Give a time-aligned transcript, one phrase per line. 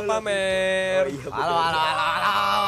[0.00, 1.04] Hola pamer.
[1.04, 1.28] Oh, iya.
[1.28, 2.64] Halo, halo, halo, halo.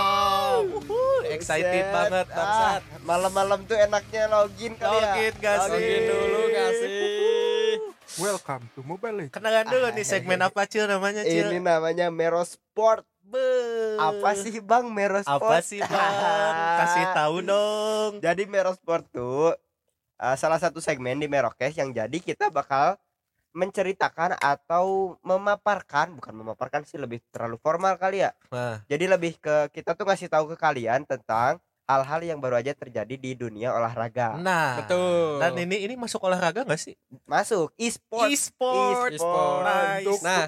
[0.84, 1.96] Uhuh, excited Buset.
[1.96, 2.76] banget Ah.
[3.08, 5.16] Malam-malam tuh enaknya login kali ya.
[5.16, 5.72] Login gak sih?
[5.72, 6.92] Login dulu gak sih?
[8.20, 9.32] Welcome to Mobile Legends.
[9.32, 11.48] Kenalan dulu nih segmen apa Cil namanya Cil?
[11.48, 13.08] Ini namanya Mero Sport.
[13.24, 13.48] Be.
[13.96, 15.40] Apa sih Bang Mero Sport?
[15.40, 16.52] Apa sih bang?
[16.84, 18.20] Kasih tahu dong.
[18.20, 19.56] Jadi Mero Sport tuh
[20.20, 23.00] uh, salah satu segmen di Merokes yang jadi kita bakal
[23.52, 28.32] menceritakan atau memaparkan, bukan memaparkan sih lebih terlalu formal kali ya.
[28.48, 32.72] Nah, Jadi lebih ke kita tuh ngasih tahu ke kalian tentang hal-hal yang baru aja
[32.72, 34.40] terjadi di dunia olahraga.
[34.40, 34.80] nah.
[34.80, 35.40] Betul.
[35.44, 36.96] Dan ini ini masuk olahraga gak sih?
[37.28, 38.32] Masuk e-sport.
[38.32, 39.12] E-sport.
[39.12, 39.62] E-sport.
[39.68, 40.06] Nice.
[40.08, 40.42] Untuk Nah,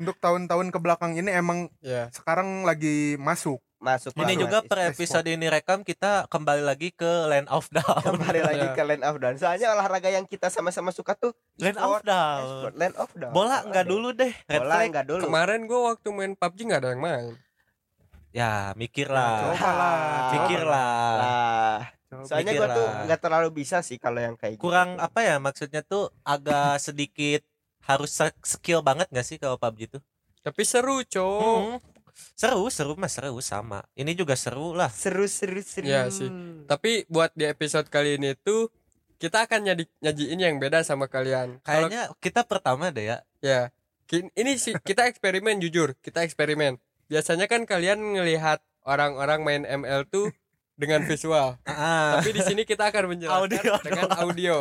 [0.00, 2.12] untuk tahun-tahun ke belakang ini emang ya.
[2.12, 3.60] sekarang lagi masuk.
[3.80, 4.12] Masuk.
[4.12, 8.12] Ini juga per episode ini rekam kita kembali lagi ke Land of Down.
[8.12, 9.40] kembali lagi ke Land of Down.
[9.40, 12.40] Soalnya olahraga yang kita sama-sama suka tuh Land of e-sport, Down.
[12.44, 13.32] e-sport, Land of Down.
[13.32, 13.92] Bola enggak Ada.
[13.96, 14.32] dulu deh.
[14.36, 14.86] Red Bola flag.
[14.92, 15.22] enggak dulu.
[15.24, 17.32] Kemarin gue waktu main PUBG nggak ada yang main.
[18.30, 19.56] Ya, mikir lah.
[19.56, 19.70] Coba
[20.68, 21.88] lah.
[22.26, 25.06] Soalnya gua tuh nggak terlalu bisa sih kalau yang kayak Kurang gitu.
[25.08, 27.40] apa ya maksudnya tuh agak sedikit
[27.86, 28.12] harus
[28.44, 30.02] skill banget gak sih kalau PUBG tuh?
[30.44, 31.40] Tapi seru, cowok.
[31.40, 31.76] Hmm.
[32.34, 33.82] Seru, seru mas seru sama.
[33.92, 34.88] Ini juga seru lah.
[34.88, 35.86] Seru seru seru.
[35.86, 36.28] Iya sih.
[36.64, 38.68] Tapi buat di episode kali ini tuh
[39.16, 41.60] kita akan nyaji nyajiin yang beda sama kalian.
[41.60, 43.18] Kayaknya kita pertama deh ya.
[43.40, 43.60] ya
[44.04, 46.80] kin- ini sih kita eksperimen jujur, kita eksperimen.
[47.06, 50.32] Biasanya kan kalian ngelihat orang-orang main ML tuh
[50.74, 51.60] dengan visual.
[51.68, 54.20] Ah, Tapi di sini kita akan menjelaskan Audio dengan doang.
[54.24, 54.56] audio.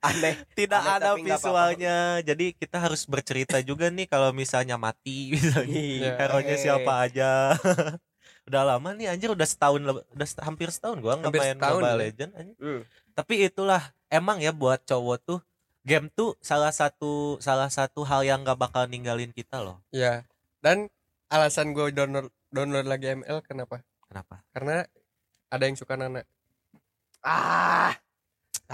[0.00, 0.34] Aneh.
[0.54, 1.96] tidak Aneh, ada visualnya.
[2.20, 5.74] Jadi kita harus bercerita juga nih kalau misalnya mati misalnya.
[5.74, 6.12] Iya.
[6.18, 6.60] Hero-nya Eh.
[6.60, 7.30] siapa aja.
[8.44, 9.80] udah lama nih anjir udah setahun
[10.12, 12.00] udah hampir setahun gua nggak main setahun Mobile ya.
[12.04, 12.56] Legend anjir.
[12.60, 12.80] Hmm.
[13.16, 15.40] Tapi itulah emang ya buat cowok tuh
[15.80, 19.80] game tuh salah satu salah satu hal yang nggak bakal ninggalin kita loh.
[19.88, 20.28] Ya.
[20.60, 20.88] Dan
[21.28, 23.80] alasan gue download download lagi ML kenapa?
[24.04, 24.44] Kenapa?
[24.52, 24.84] Karena
[25.48, 26.20] ada yang suka Nana.
[27.20, 27.96] Ah.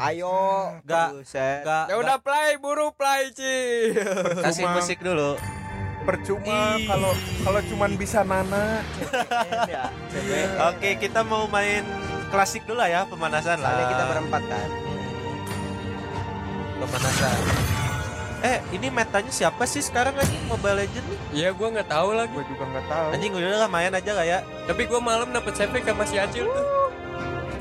[0.00, 0.32] Ayo.
[0.80, 1.60] Buset.
[1.60, 3.92] Gak, Ya udah play, buru play, Ci.
[4.40, 5.36] kasih musik dulu.
[6.00, 7.12] Percuma kalau
[7.44, 8.80] kalau cuman bisa Nana.
[9.68, 9.92] Ya.
[10.72, 11.84] Oke, kita mau main
[12.32, 13.76] klasik dulu lah ya pemanasan lah.
[13.76, 14.68] Soalnya kita berempat kan.
[16.80, 17.38] Pemanasan.
[18.40, 21.18] Eh, ini metanya siapa sih sekarang anjing Mobile Legend nih?
[21.36, 22.32] Iya, gua nggak tahu lagi.
[22.32, 23.06] Gue juga nggak tahu.
[23.12, 24.38] Anjing udah lah main aja lah ya.
[24.64, 26.66] Tapi gua malam dapet CV sama si Acil tuh.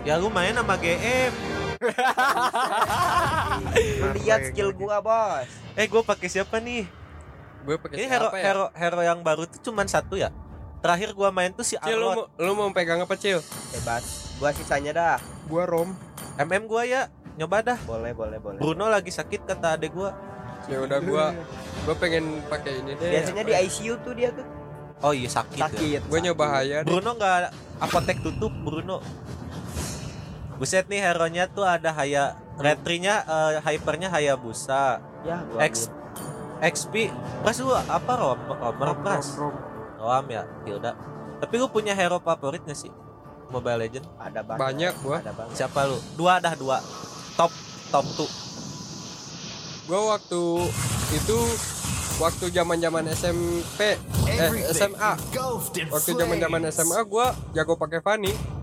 [0.07, 1.35] Ya lu main sama GM.
[4.15, 5.47] Lihat skill gua, Bos.
[5.75, 6.87] Eh, gue pakai siapa nih?
[7.63, 8.43] Gue pakai Ini hero siapa ya?
[8.51, 10.31] hero hero yang baru tuh cuman satu ya.
[10.79, 12.31] Terakhir gua main tuh si Cil, lu Arlot.
[12.39, 13.43] lu mau pegang apa, Cil?
[13.75, 14.35] Bebas.
[14.39, 15.17] Gua sisanya dah.
[15.51, 15.91] Gua Rom.
[16.39, 17.11] MM gua ya.
[17.35, 17.79] Nyoba dah.
[17.83, 18.59] Boleh, boleh, boleh.
[18.59, 20.15] Bruno lagi sakit kata adek gua.
[20.71, 21.35] Ya udah gua
[21.83, 23.11] gua pengen pakai ini deh.
[23.11, 24.47] Biasanya di ICU tuh dia tuh
[24.99, 25.59] Oh iya sakit.
[25.59, 25.67] ya.
[25.71, 26.01] sakit.
[26.11, 26.91] Gue nyoba Haya deh.
[26.91, 28.99] Bruno nggak apotek tutup Bruno.
[30.59, 34.99] Buset nih hero-nya tuh ada Haya Retrinya eh, hypernya Hayabusa.
[35.23, 35.87] Ya, gua X
[36.59, 37.07] XP
[37.39, 38.39] Pras lu apa Rom?
[38.51, 39.39] Rom, Rom, Pras.
[39.39, 39.55] Rom.
[39.95, 40.43] Rom ya.
[40.67, 40.93] Ya udah.
[41.39, 42.91] Tapi lu punya hero favorit gak sih?
[43.49, 44.05] Mobile Legend?
[44.19, 44.59] ada banget.
[44.61, 45.17] Banyak gua.
[45.23, 45.55] Ada banget.
[45.55, 45.97] Siapa lu?
[46.19, 46.77] Dua dah dua.
[47.39, 47.55] Top
[47.89, 48.29] top tuh.
[49.87, 50.43] Gua waktu
[51.15, 51.37] itu
[52.19, 53.95] waktu zaman-zaman SMP
[54.27, 55.11] eh SMA.
[55.87, 58.58] Waktu zaman-zaman SMA gua jago pakai Fanny.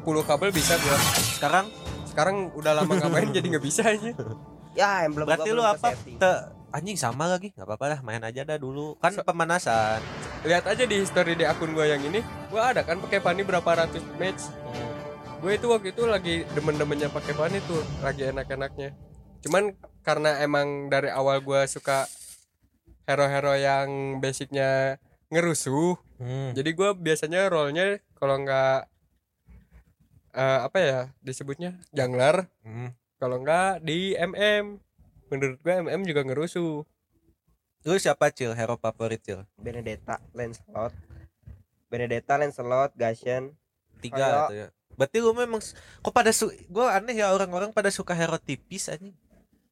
[0.00, 0.96] 10 kabel bisa gua.
[1.36, 1.66] Sekarang
[2.10, 4.10] Sekarang udah lama nggak main jadi nggak bisa aja.
[4.70, 5.88] Ya, emblem gua berarti belum lu apa?
[5.98, 6.30] Te,
[6.70, 7.50] anjing sama lagi.
[7.50, 8.94] nggak apa-apa dah, main aja dah dulu.
[9.02, 9.98] Kan pemanasan.
[10.46, 12.22] Lihat aja di history di akun gua yang ini.
[12.50, 14.46] Gua ada kan pakai Fanny berapa ratus match.
[15.40, 18.92] Gue itu waktu itu lagi demen-demennya pakai Fanny tuh, lagi enak-enaknya.
[19.40, 19.72] Cuman
[20.06, 22.06] karena emang dari awal gua suka
[23.08, 25.00] hero-hero yang basicnya
[25.32, 26.52] ngerusuh, Hmm.
[26.52, 28.84] jadi gua biasanya role-nya kalau nggak
[30.32, 32.90] eh, apa ya disebutnya jungler, Hmm.
[33.16, 34.78] kalau nggak di MM.
[35.26, 36.82] Menurut gua MM juga ngerusuh.
[37.80, 38.50] Lu siapa Cil?
[38.50, 39.46] Hero favorit Cil?
[39.56, 40.92] Benedetta, Lancelot.
[41.86, 43.54] Benedetta, Lancelot, Gashen.
[44.00, 44.68] Tiga Kayak- gitu ya.
[44.92, 45.60] Berarti lu memang
[45.96, 49.16] kok pada su gua aneh ya orang-orang pada suka hero tipis anjing.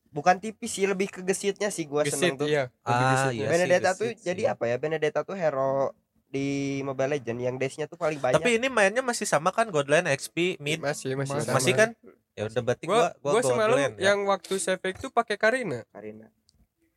[0.08, 2.48] Bukan tipis sih, lebih ke gesitnya sih gua Gesit seneng tuh.
[2.48, 2.72] iya.
[2.80, 3.34] Ah, gesit.
[3.36, 3.46] iya.
[3.46, 4.48] Benedetta sih, tuh gesit jadi sih.
[4.48, 4.76] apa ya?
[4.76, 5.92] Benedetta tuh hero
[6.28, 6.46] di
[6.80, 8.36] Mobile Legend yang dash-nya tuh paling banyak.
[8.36, 11.56] Tapi ini mainnya masih sama kan Godline XP mid Masih masih Masih sama.
[11.56, 11.88] masih kan?
[12.32, 14.02] Ya udah berarti Gua gua gua, gua, semalam Godland ya.
[14.06, 15.82] yang waktu save tuh pakai Karina.
[15.88, 16.28] Karina.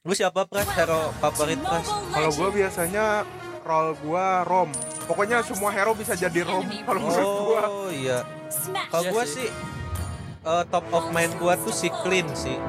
[0.02, 0.68] Lu siapa Pras?
[0.72, 1.88] Hero favorit Pras?
[1.88, 3.06] Kalau gua biasanya
[3.62, 4.70] roll gua Rom.
[5.06, 7.62] Pokoknya semua hero bisa jadi Rom kalau menurut gua.
[7.66, 8.22] Oh iya.
[8.88, 9.46] Kalau Iya gua sih.
[9.46, 9.50] sih
[10.42, 12.60] eh, top of mind gua tuh si Clean sih.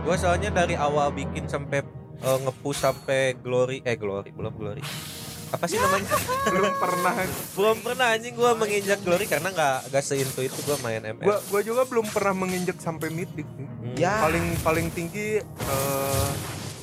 [0.00, 1.80] Gua soalnya dari awal bikin sampai
[2.18, 4.84] eh, nge-push sampai glory eh glory belum glory
[5.50, 6.14] apa sih namanya?
[6.54, 7.14] Belum pernah.
[7.58, 8.34] Belum pernah anjing.
[8.38, 12.06] Gua menginjak glory karena nggak nggak seintu itu gua main ML gua gua juga belum
[12.08, 13.66] pernah menginjak sampai mythic sih.
[13.66, 13.96] Hmm.
[13.98, 14.22] Ya.
[14.22, 16.30] paling paling tinggi eh,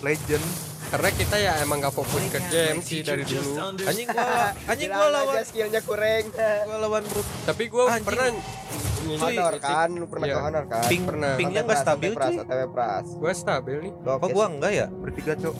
[0.04, 0.44] legend
[0.88, 3.60] karena kita ya emang gak fokus ke game sih dari dulu.
[3.60, 6.24] anjing gua anjing gua lawan aja skillnya kurang.
[6.31, 7.22] gua lawan bro.
[7.44, 8.06] Tapi gue Anjing.
[8.08, 8.28] pernah
[9.08, 10.36] honor kan lu pernah Iya.
[10.36, 10.84] ke honor kan?
[10.88, 11.34] Ping pernah.
[11.40, 12.68] pingnya nggak pras, stabil pras, cuy.
[12.72, 13.08] pras.
[13.08, 13.94] Gue stabil nih.
[14.04, 14.88] Kok gua enggak ya?
[14.92, 15.56] Bertiga cok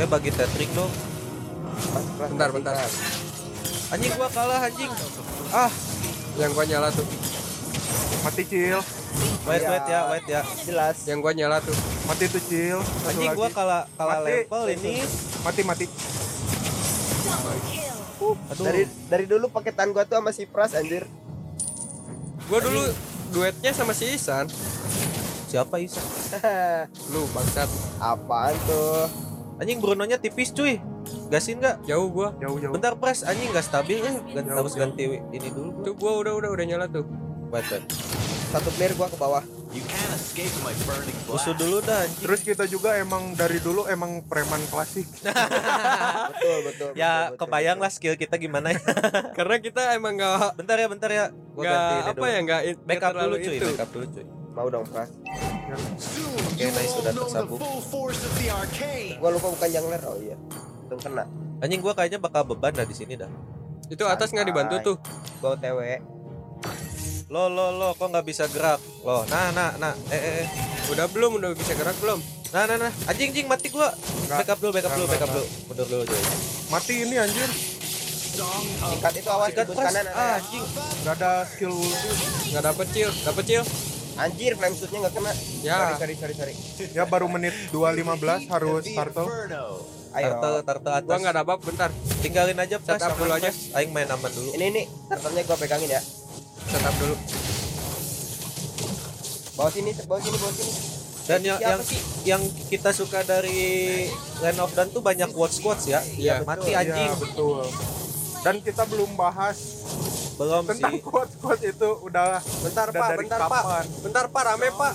[0.00, 0.88] eh bagi tetrik dong.
[2.16, 2.72] Bentar, bentar.
[3.90, 4.88] anjing gua kalah anjing.
[5.52, 5.68] Ah
[6.40, 7.04] yang gue nyala tuh.
[8.22, 8.80] Mati cil.
[9.44, 9.68] Wait Iya.
[9.68, 10.40] wait ya wait ya.
[10.64, 10.96] Jelas.
[11.04, 11.76] Yang gue nyala tuh.
[12.06, 12.78] Mati tuh cil.
[12.80, 13.36] Satu anjing lagi.
[13.36, 14.30] gua kalah kalah Mati.
[14.40, 14.94] level ini.
[15.44, 15.86] Mati mati.
[18.20, 18.64] Aduh.
[18.64, 21.04] Dari dari dulu paketan gua tuh sama si pras anjir.
[22.48, 22.82] Gue dulu
[23.30, 24.48] duetnya sama si Isan.
[25.46, 25.98] Siapa Isa
[27.12, 27.68] lu bangsat.
[27.98, 29.10] Apaan tuh
[29.60, 30.80] anjing Bruno-nya tipis cuy.
[31.28, 31.86] Gasin nggak?
[31.86, 32.72] Jauh gue jauh jauh.
[32.74, 33.22] Bentar pres.
[33.22, 35.70] Anjing nggak stabil eh ganti, Jauh, harus ganti ini dulu.
[35.80, 35.84] Gua.
[35.84, 37.04] tuh gue udah udah udah nyala tuh.
[37.52, 37.68] Wait
[38.50, 39.44] satu player gua ke bawah.
[41.30, 42.26] Musuh dulu dah anjing.
[42.26, 45.06] Terus kita juga emang dari dulu emang preman klasik.
[46.34, 47.86] Betul betul ya betul, betul, kebayang betul.
[47.86, 48.82] lah skill kita gimana ya.
[49.38, 51.24] Karena kita emang gak bentar ya bentar ya.
[51.54, 52.26] Gua ini apa dulu.
[52.26, 53.70] ya nggak backup dulu cuy itu.
[53.70, 55.10] backup dulu cuy mau dong pras
[56.60, 57.60] oke nice sudah tersambung.
[59.16, 60.36] Gua lupa bukan jungler oh iya.
[60.86, 61.24] Untung kena.
[61.62, 63.30] Anjing gua kayaknya bakal beban dah di sini dah.
[63.86, 64.96] Itu atas nggak dibantu tuh?
[65.38, 65.80] Gua otw
[67.30, 68.82] lo lo lo kok nggak bisa gerak?
[69.06, 69.94] Lo nah nah nah.
[70.10, 70.46] Eh eh, eh.
[70.90, 72.18] udah belum udah bisa gerak belum?
[72.50, 72.92] Nah nah nah.
[73.06, 73.94] Anjing anjing mati gua.
[74.26, 75.46] Backup dulu backup dulu backup dulu.
[75.70, 76.22] Mundur dulu cuy
[76.74, 77.50] mati ini anjir.
[78.80, 80.42] Sikat itu awas sikat kanan ah, ada.
[80.42, 80.64] anjing.
[81.06, 82.08] Nggak ada skill ulti.
[82.50, 83.64] Nggak dapet chill dapet chill
[84.18, 85.32] anjir flame shootnya nggak kena.
[85.62, 85.94] Ya.
[85.98, 86.54] Sorry sorry sorry
[86.90, 89.28] ya baru menit 2.15 harus turtle
[90.16, 90.30] ayo.
[90.34, 91.06] Turtle turtle atas.
[91.06, 91.90] Gua nggak dapat bentar.
[92.20, 93.50] Tinggalin aja Setup aman, dulu aja.
[93.78, 94.50] Aing main aman dulu.
[94.56, 96.02] Ini nih turtle-nya gua pegangin ya.
[96.66, 97.14] Setup dulu.
[99.60, 100.72] Bawa sini bawa sini bawa sini.
[101.30, 102.00] Dan yang Siapa yang sih?
[102.26, 102.42] yang
[102.72, 104.08] kita suka dari
[104.42, 106.02] Land of Dawn tuh banyak quotes quotes ya.
[106.18, 107.06] Iya, mati anjing.
[107.06, 107.70] Ya betul.
[108.40, 109.84] Dan kita belum bahas
[110.40, 111.04] belum tentang sih.
[111.04, 113.60] quote quote itu udah bentar udah pak dari bentar pak.
[113.60, 113.84] kapan?
[114.00, 114.94] Bentar pak rame pak.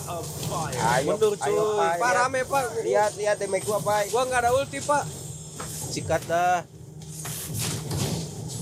[0.90, 1.78] Ayo Mundur, ayo cuy.
[1.78, 1.94] pak.
[1.94, 2.18] Pak lihat.
[2.18, 2.64] rame pak.
[2.82, 4.10] Lihat lihat damage gua pak.
[4.10, 5.04] Gua nggak ada ulti pak.
[5.86, 6.66] Sikat dah.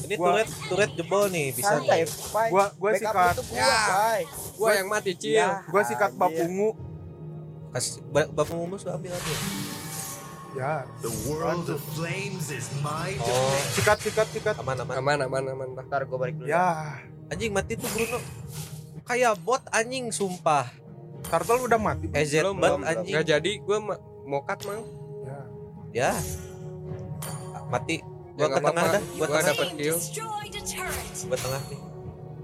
[0.03, 2.47] Ini Gua- turret turret jebol nih bisa santai nih pak.
[2.51, 3.35] Gua- gua Backup sikat.
[3.39, 3.71] gua Ya.
[3.87, 4.19] pak.
[4.53, 5.63] Gua yang mati chill Ya.
[5.65, 6.19] gua sikat Anjir.
[6.19, 6.69] bab ungu.
[7.71, 9.62] Kasih ba- bapak mumus ambil ambil
[10.53, 13.57] ya The world of flames is my oh.
[13.73, 14.55] sikat sikat sikat.
[14.61, 14.93] Aman aman.
[14.97, 15.67] Aman aman aman.
[15.77, 15.85] Pak.
[15.89, 16.97] ntar gua balik dulu ya.
[17.29, 18.19] Anjing mati tuh Bruno.
[19.03, 20.69] Kayak bot anjing sumpah.
[21.23, 23.13] Turtle udah mati EZ Belum, bot belum, anjing.
[23.13, 24.83] Nggak jadi gua ma- mau cut mau
[25.25, 25.39] ya.
[25.93, 26.11] Ya.
[27.69, 28.01] Mati.
[28.33, 29.53] Ya, gua ke tengah dah Gua tengah.
[31.29, 31.92] gua tengah nih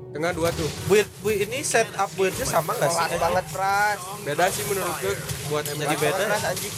[0.10, 0.70] tengah dua tuh.
[0.86, 2.98] Build build ini setup buildnya sama nggak sih?
[3.00, 3.98] Kelas banget pras.
[4.22, 5.14] Beda sih menurut gua
[5.50, 6.24] buat Jadi ML beda.
[6.44, 6.74] Anjing.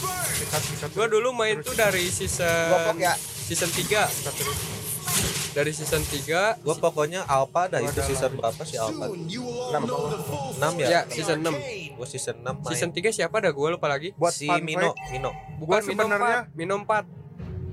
[0.90, 3.14] Gua dulu main tuh dari season ya.
[3.16, 4.08] season 3
[5.52, 9.04] dari season 3 gua pokoknya alpha dah itu season berapa sih alpha?
[9.04, 9.82] Soon you will all Enam.
[9.84, 10.88] know the full enam ya?
[10.88, 11.52] Ya season 6
[11.92, 12.68] gua season 6 main.
[12.68, 13.52] Season 3 siapa dah?
[13.52, 14.16] Gua lupa lagi.
[14.16, 15.30] Buat si Mino Mino.
[15.56, 17.04] Bukan Gua sebenarnya- Mino 4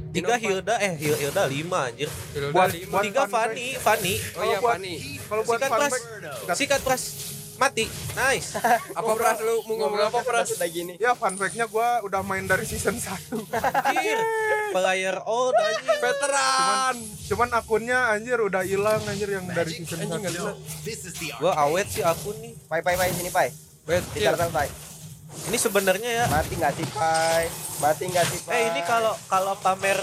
[0.09, 2.09] tiga Hilda eh Hil- Hilda lima anjir.
[2.31, 3.21] Hilda Buat- 5 buat- tiga.
[3.25, 5.93] Fanny Fanny oh iya Kalau buat- Fanny kalau buat Sikat, Pras.
[6.55, 6.81] sikat.
[6.81, 7.03] pras.
[7.59, 7.83] Mati.
[8.15, 8.55] Nice.
[8.97, 9.59] Apa pras lu?
[9.67, 10.47] Mau ngomong apa pras?
[10.55, 10.95] Udah gini.
[10.95, 13.35] Ya fun fact-nya gua udah main dari season 1
[13.83, 14.15] anjir.
[14.71, 15.99] Player old anjir.
[15.99, 16.95] Veteran.
[17.27, 20.55] Cuman akunnya anjir udah hilang anjir yang dari season Anjing, 1 nggak
[20.87, 22.55] This is the gua awet sih akun nih.
[22.65, 23.51] Pai pai pai sini pai.
[23.83, 24.88] Wait turtle pai
[25.29, 26.25] ini sebenarnya ya.
[26.29, 27.45] Mati nggak sih pai?
[27.81, 29.97] Mati nggak sih pai eh ini kalau kalau pamer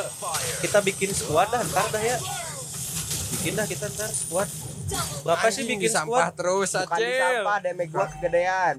[0.63, 2.19] kita bikin squad dah ntar dah ya.
[3.39, 4.47] Bikin dah kita ntar squad.
[5.27, 8.77] Berapa sih bikin di sampah squad terus bukan di acil sampah damage gua kegedean.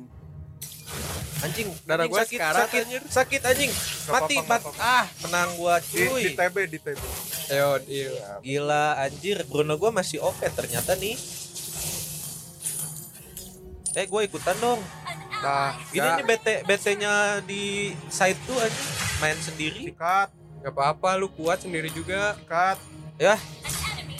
[1.37, 3.01] Anjing Darah anjing gua sakit sekarat, sakit anjir.
[3.05, 3.71] sakit anjing.
[4.07, 7.01] Mati apa-apa, mat nggak ah menang gua di, di cuy TB di TB
[7.47, 9.37] ayo iya gila anjir.
[9.47, 11.15] Bruno gua masih OP ternyata nih.
[13.97, 14.77] Eh gue ikutan dong
[15.37, 16.15] nah Gini Ya.
[16.15, 17.63] nih BT BT-nya di
[18.07, 18.81] side tuh aja
[19.17, 19.87] main sendiri.
[19.87, 20.29] sikat
[20.59, 22.77] Gak apa-apa lu kuat sendiri juga sikat
[23.17, 23.33] Ya.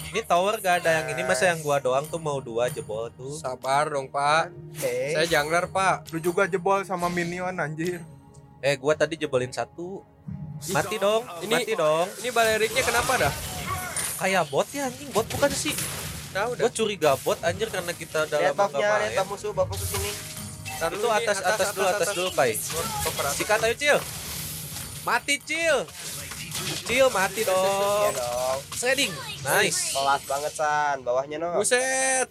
[0.08, 3.36] Ini tower gak ada yang ini masa yang gua doang tuh mau dua jebol tuh.
[3.36, 8.00] Sabar dong pak eh Saya jungler pak lu juga jebol sama minion anjir
[8.58, 10.02] Eh gua tadi jebolin satu.
[10.68, 11.22] Mati dong.
[11.40, 12.10] Ini- Mati dong.
[12.16, 13.34] Ini baleriknya kenapa dah?
[14.18, 15.78] Kayak bot ya anjing, bot bukan sih.
[16.34, 19.14] Nah Gua udah curiga bot anjir karena kita lihat lama main.
[19.14, 20.10] buff musuh buff musuh sini
[20.78, 22.54] Ntar Itu atas atas dulu atas dulu, Pai.
[23.34, 23.98] Sikat ayo, Cil.
[25.02, 25.78] Mati Cil.
[26.88, 28.60] Cil mati Iya dong.
[28.74, 29.14] Shredding.
[29.46, 29.94] Nice.
[29.94, 31.58] Kelas banget San, bawahnya no.
[31.58, 32.28] Buset.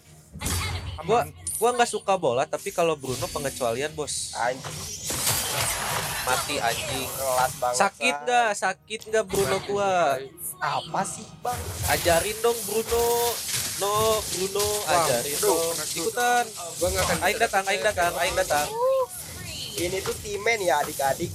[1.06, 4.34] Gua gua nggak suka bola tapi kalau Bruno pengecualian, Bos.
[4.36, 4.76] Anjing,
[6.26, 7.06] Mati anjing.
[7.06, 7.78] kelas banget.
[7.78, 8.50] Sakit nggak?
[8.58, 10.18] Sakit nggak Bruno gua?
[10.58, 11.58] Apa sih, Bang?
[11.86, 13.06] Ajarin dong Bruno.
[13.76, 15.74] No, Bruno, ajarin dong.
[15.94, 16.44] Ikutan.
[16.80, 17.18] Gua nggak akan.
[17.22, 18.66] Aing datang, aing datang, aing datang.
[19.76, 21.30] Ini tuh timen ya adik-adik.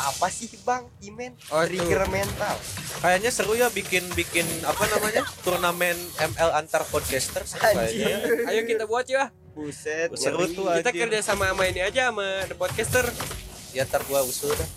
[0.00, 0.88] Apa sih, Bang?
[0.96, 1.36] Timen?
[1.52, 2.56] Oh, Trigger mental.
[3.04, 5.28] Kayaknya seru ya bikin bikin apa namanya?
[5.44, 8.16] Turnamen ML antar podcaster ya.
[8.48, 9.28] Ayo kita buat ya.
[9.50, 13.06] Buset, Seru tuh, Kita kerja sama sama ini aja sama The Podcaster.
[13.70, 14.68] Ya ntar gua usul dah.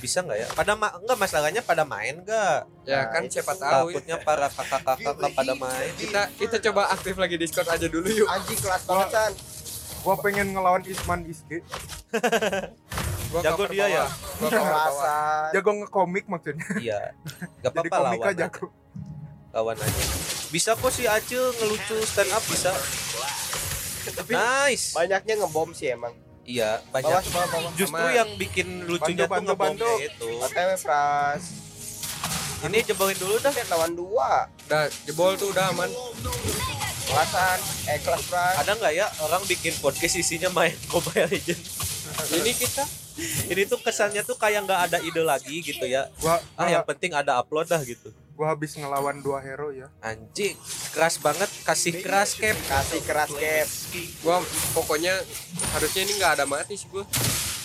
[0.00, 0.46] Bisa nggak ya?
[0.52, 2.58] Pada ma enggak masalahnya pada main nggak?
[2.84, 3.92] Ya Nah, kan siapa tahu.
[3.92, 5.92] Takutnya para kakak-kakak pada main.
[5.96, 8.28] Kita kita coba aktif lagi Discord aja dulu yuk.
[8.28, 9.32] Anjing kelas banget, San.
[10.00, 11.60] Gua pengen ngelawan Isman Iske.
[13.30, 14.04] Gua Jago dia ya?
[14.40, 14.48] Gua.
[14.48, 15.48] Kelasan.
[15.52, 16.66] Jago ngekomik maksudnya.
[16.76, 17.00] Iya.
[17.60, 18.40] Gak Jadi apa-apa komika lawan aja.
[18.48, 18.66] jago.
[19.52, 20.02] Lawan aja.
[20.48, 22.72] Bisa kok si Acil ngelucu stand up bisa.
[24.28, 24.92] Nice.
[24.92, 26.14] Banyaknya ngebom sih emang.
[26.42, 27.22] Iya, Bawah, banyak.
[27.28, 27.70] bawah, bawah.
[27.74, 30.28] Justru Sama- yang bikin lucunya Bantu, tuh ngebomnya itu.
[30.40, 31.42] OTW Pras.
[32.60, 33.48] Ini jebolin dulu dah.
[33.50, 34.48] Set lawan dua.
[34.66, 35.88] Udah jebol tuh udah aman.
[37.02, 38.54] Kelasan, eh kelas Pras.
[38.58, 41.70] Ada nggak ya orang bikin podcast isinya main Mobile Legends?
[42.30, 42.84] Ini kita
[43.46, 46.08] Ini tuh kesannya tuh kayak nggak ada ide lagi gitu ya.
[46.16, 48.08] Gua Ah, yang penting ada upload dah gitu.
[48.40, 49.92] Gua habis ngelawan dua hero ya.
[50.00, 50.56] Anjing,
[50.96, 52.56] keras banget kasih keras cap.
[52.56, 53.68] Kasih keras cap.
[54.24, 54.40] gua
[54.72, 55.12] pokoknya
[55.76, 57.04] harusnya ini nggak ada mati sih gua.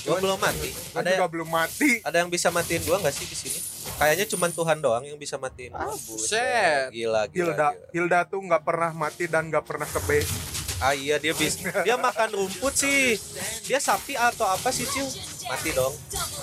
[0.04, 0.76] Gua belum mati.
[0.76, 1.92] Gua Ada juga yang, belum mati.
[2.04, 3.60] ada yang bisa matiin gua nggak sih di sini?
[3.96, 5.72] Kayaknya cuma Tuhan doang yang bisa matiin.
[5.72, 6.92] Ah, Buset.
[6.92, 7.56] Gila, gila.
[7.56, 7.90] Hilda, gila.
[7.96, 10.36] Hilda tuh nggak pernah mati dan nggak pernah ke base.
[10.84, 11.56] Ah iya dia bis.
[11.88, 13.16] Dia makan rumput sih.
[13.64, 15.08] Dia sapi atau apa sih, Cil?
[15.46, 15.94] Mati dong.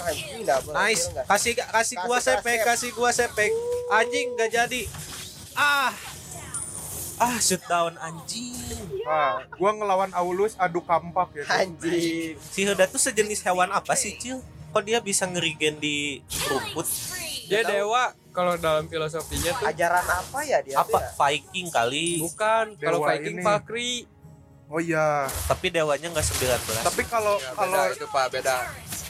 [0.01, 1.05] Anjing dah berhasil Nice.
[1.09, 1.25] nggak?
[1.27, 2.67] Kasih kasih gua Kasih sepek, kasih.
[2.67, 3.51] kasih gua sepek.
[3.91, 4.83] Anjing nggak jadi.
[5.53, 5.93] Ah.
[7.17, 8.79] Ah, shoot down anjing.
[9.05, 11.45] Ah, gua ngelawan Aulus adu kampak ya.
[11.57, 12.35] Anjing.
[12.37, 14.43] Si Hilda tuh sejenis hewan apa sih, Cil?
[14.73, 16.89] Kok dia bisa ngerigen di rumput?
[17.45, 20.81] Dia dewa kalau dalam filosofinya tuh Ajaran apa ya dia?
[20.81, 21.09] tuh Apa ya?
[21.13, 22.07] Viking kali?
[22.19, 24.09] bukan kalau Viking ini.
[24.67, 25.29] Oh iya.
[25.45, 26.81] Tapi dewanya nggak 19.
[26.81, 28.57] Tapi kalau Ya, kalau itu Pak, beda.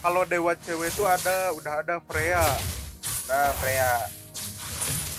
[0.03, 2.43] Kalau dewa cewek tuh ada udah ada Freya.
[3.25, 3.91] Nah, Freya.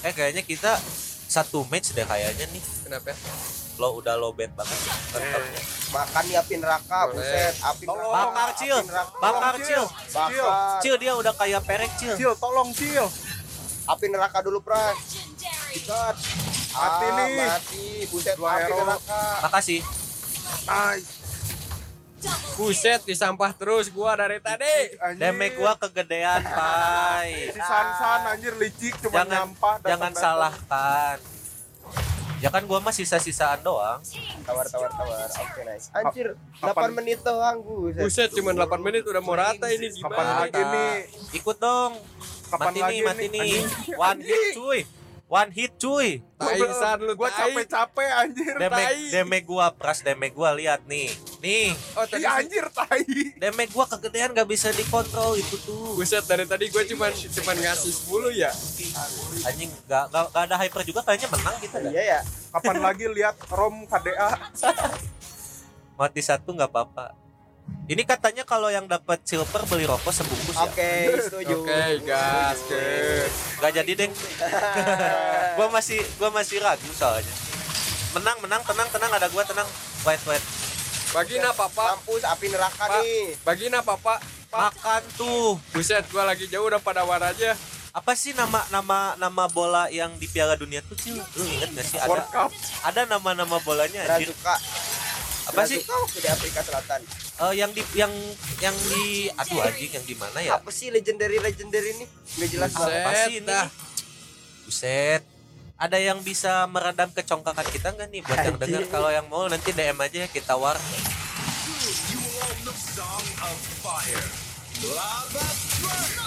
[0.03, 0.75] Eh kayaknya kita
[1.25, 2.63] satu match deh kayaknya nih.
[2.83, 3.09] Kenapa?
[3.09, 3.17] ya?
[3.73, 4.75] Lo udah low bet banget.
[5.09, 5.61] Mantapnya.
[5.89, 7.15] Makan api neraka, Boleh.
[7.15, 7.55] buset.
[7.63, 8.01] Api Tolong.
[8.05, 8.25] neraka.
[8.27, 8.77] Bakar, Cil.
[9.17, 9.83] Bakar, Cil.
[9.85, 9.85] Cil.
[10.13, 10.81] Bakar.
[10.83, 12.13] Cil dia udah kayak perek, Cil.
[12.13, 13.05] Cil, tolong Cil.
[13.87, 14.93] Api neraka dulu, Pras.
[15.73, 16.15] Ikat.
[16.73, 17.33] Mati Ah, nih.
[17.39, 17.85] Mati.
[18.09, 19.21] Buset, api neraka.
[19.41, 19.79] Makasih.
[20.65, 21.22] Nice.
[22.53, 24.95] Buset di sampah terus gua dari tadi.
[25.15, 27.49] Damage gua kegedean, Pai.
[27.49, 30.21] Si San-san anjir licik cuma Jangan nyampah jangan datang.
[30.21, 31.17] salahkan.
[32.37, 34.03] Ya kan gua mah sisa-sisaan doang.
[34.43, 35.27] Tawar, tawar, tawar.
[35.31, 35.87] Oke, nice.
[35.91, 37.99] Anjir, Kapan- 8 menit doang, buset.
[37.99, 40.33] Buset cuma 8 menit udah mau rata ini Kapan gimana?
[40.41, 40.93] lagi nih?
[41.33, 41.91] Ikut dong.
[42.45, 43.39] Kapan mati lagi nih, mati nih?
[43.41, 43.59] nih.
[43.97, 44.79] One hit, cuy.
[45.33, 46.21] One hit, cuy.
[46.37, 48.53] Tai san lu Gua capek-capek anjir.
[48.53, 49.09] Damage, tai.
[49.09, 51.09] damage gua, pras damage gua lihat nih.
[51.41, 53.01] Nih, Oh tadi Iya anjir tai.
[53.41, 55.97] damage gua kegedean gak bisa dikontrol itu tuh.
[55.97, 58.51] Buset dari tadi gue cuman cuman ngasih 10 ya.
[59.49, 61.89] Anjing gak, gak, gak ada hyper juga kayaknya menang gitu dah.
[61.89, 62.19] Iya ya.
[62.53, 64.29] Kapan lagi lihat Rom KDA?
[65.97, 67.22] Mati satu nggak apa-apa.
[67.83, 70.63] Ini katanya kalau yang dapat silver beli rokok sebungkus ya.
[70.71, 71.55] Oke, setuju.
[71.59, 72.83] Oke gas ke.
[73.59, 74.11] Gak jadi deng.
[75.59, 77.35] gua masih gua masih ragu soalnya.
[78.15, 79.67] Menang menang tenang tenang ada gua tenang.
[80.07, 80.43] Wait wait.
[81.11, 81.87] Bagiin apa pak?
[81.99, 83.03] Mampus api neraka Pak.
[83.03, 83.35] nih.
[83.43, 84.19] Bagiin apa pak?
[84.47, 85.59] Makan tuh.
[85.75, 87.51] Buset gua lagi jauh udah pada war aja.
[87.93, 91.13] Apa sih nama nama nama bola yang di Piala Dunia tuh Cil?
[91.13, 92.49] Lu inget gak sih World ada Cup.
[92.81, 94.33] ada nama-nama bolanya anjir.
[95.43, 95.79] Apa sih?
[95.83, 97.01] Di Afrika Selatan.
[97.33, 98.13] Eh, yang di yang
[98.61, 100.55] yang di aduh anjing yang di mana ya?
[100.55, 102.05] Apa sih legendary legendary ini?
[102.39, 102.87] Nggak jelas Buset.
[102.87, 103.03] banget.
[103.03, 103.47] Apa sih ini?
[103.47, 103.65] dah.
[104.63, 105.23] Buset.
[105.73, 108.83] Ada yang bisa meredam kecongkakan kita nggak nih buat yang dengar?
[108.87, 110.77] Kalau yang mau nanti DM aja ya kita war.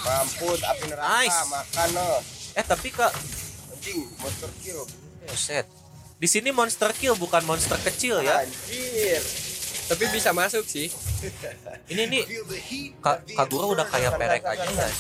[0.06, 1.08] Mampus api neraka.
[1.18, 1.38] Nice.
[1.50, 2.08] Makan no.
[2.56, 3.12] Eh tapi kak,
[3.75, 4.82] Anjing, monster kill.
[5.26, 5.66] buset.
[6.16, 8.40] Di sini monster kill bukan monster kecil ya.
[8.40, 9.20] Anjir.
[9.87, 10.88] Tapi bisa masuk sih.
[11.92, 12.23] Ini nih
[12.99, 14.73] Ka Kagura udah kayak perek aja ya.
[14.82, 14.92] san.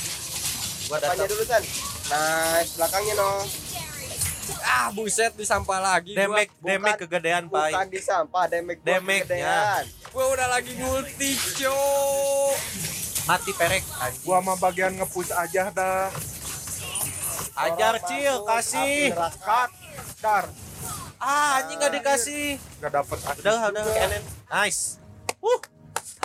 [0.86, 1.26] Gua datang.
[1.26, 1.62] dulu San.
[2.06, 3.30] Nice, belakangnya no.
[4.62, 6.22] Ah buset di sampah lagi gua.
[6.22, 7.72] Damage, Bukan- damage kegedean pai.
[7.72, 9.24] Bukan di sampah, damage gua Damage-nya.
[9.26, 9.84] kegedean.
[10.12, 12.54] Gua udah lagi multi cok.
[13.26, 14.22] Mati perek anjing.
[14.22, 16.12] Gua sama bagian ngepush aja dah.
[17.56, 19.16] Ajar cil, kasih.
[20.16, 20.44] Dar,
[21.16, 22.60] Ah, anjing gak dikasih.
[22.78, 23.82] gak dapet Udah, udah.
[23.82, 24.18] juga.
[24.52, 25.00] Nice.
[25.40, 25.60] Wuh.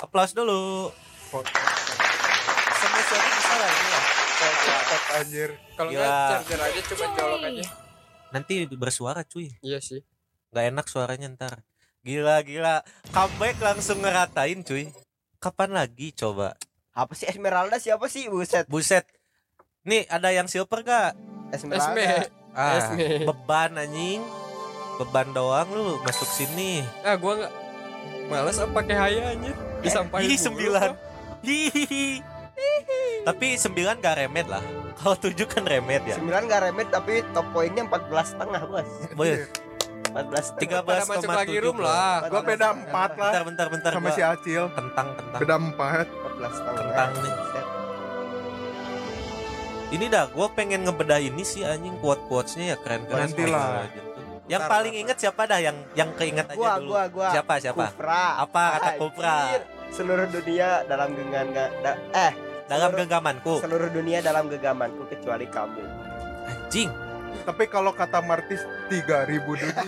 [0.01, 0.91] Aplaus dulu.
[1.31, 4.01] Semua suara bisa lah ini ya.
[4.41, 5.49] Cepet anjir.
[5.77, 7.63] Kalau nggak charger aja coba colok aja.
[8.33, 9.47] Nanti bersuara cuy.
[9.61, 10.01] Iya sih.
[10.51, 11.53] Nggak enak suaranya ntar.
[12.01, 12.81] Gila gila.
[13.13, 14.89] Comeback langsung ngeratain cuy.
[15.37, 16.57] Kapan lagi coba?
[16.91, 18.27] Apa sih Esmeralda siapa sih?
[18.27, 18.65] Buset.
[18.67, 19.05] Buset.
[19.85, 21.15] Nih ada yang silver gak?
[21.53, 21.93] Esmeralda.
[21.93, 22.07] Esme.
[22.51, 23.23] Ah, Esme.
[23.29, 24.21] beban anjing.
[24.97, 26.83] Beban doang lu masuk sini.
[27.01, 27.53] Ah gua nggak
[28.27, 29.55] males apa pakai haya anjir.
[29.81, 30.45] Disampahin Ih, mulu.
[30.45, 30.89] sembilan.
[31.41, 32.07] Hihihi.
[33.27, 34.61] Tapi sembilan gak remed lah.
[34.97, 36.17] Kalau tujuh kan remed ya.
[36.17, 38.89] 9 gak remit tapi top poinnya 14 setengah bos.
[39.13, 39.45] Boy,
[40.09, 42.29] 14 tiga Pada belas masuk lagi room lah.
[42.29, 43.91] Gua beda 4 lah Bentar bentar bentar.
[43.93, 44.69] sama gua si Acil.
[44.73, 45.39] Kentang kentang.
[45.41, 45.73] Beda 4.
[45.73, 46.81] 14 setengah.
[46.81, 47.33] Kentang nih.
[49.91, 53.27] Ini dah, gue pengen ngebedah ini sih anjing quote quotesnya ya keren keren.
[53.27, 53.83] Nanti lah.
[54.43, 56.89] Yang paling inget siapa dah yang yang keinget aja Gua dulu.
[56.91, 57.29] gua gua.
[57.29, 57.85] Siapa siapa?
[57.89, 58.23] Kupra.
[58.39, 58.99] Apa kata Anjir.
[58.99, 59.35] Kupra?
[59.89, 62.31] Seluruh dunia dalam genggaman ga- da- eh
[62.65, 63.53] Dalam seluruh- genggamanku.
[63.59, 65.83] seluruh dunia dalam genggamanku kecuali kamu.
[66.43, 66.89] Anjing.
[67.41, 68.99] Tapi kalau kata Martis 3000
[69.47, 69.73] dunia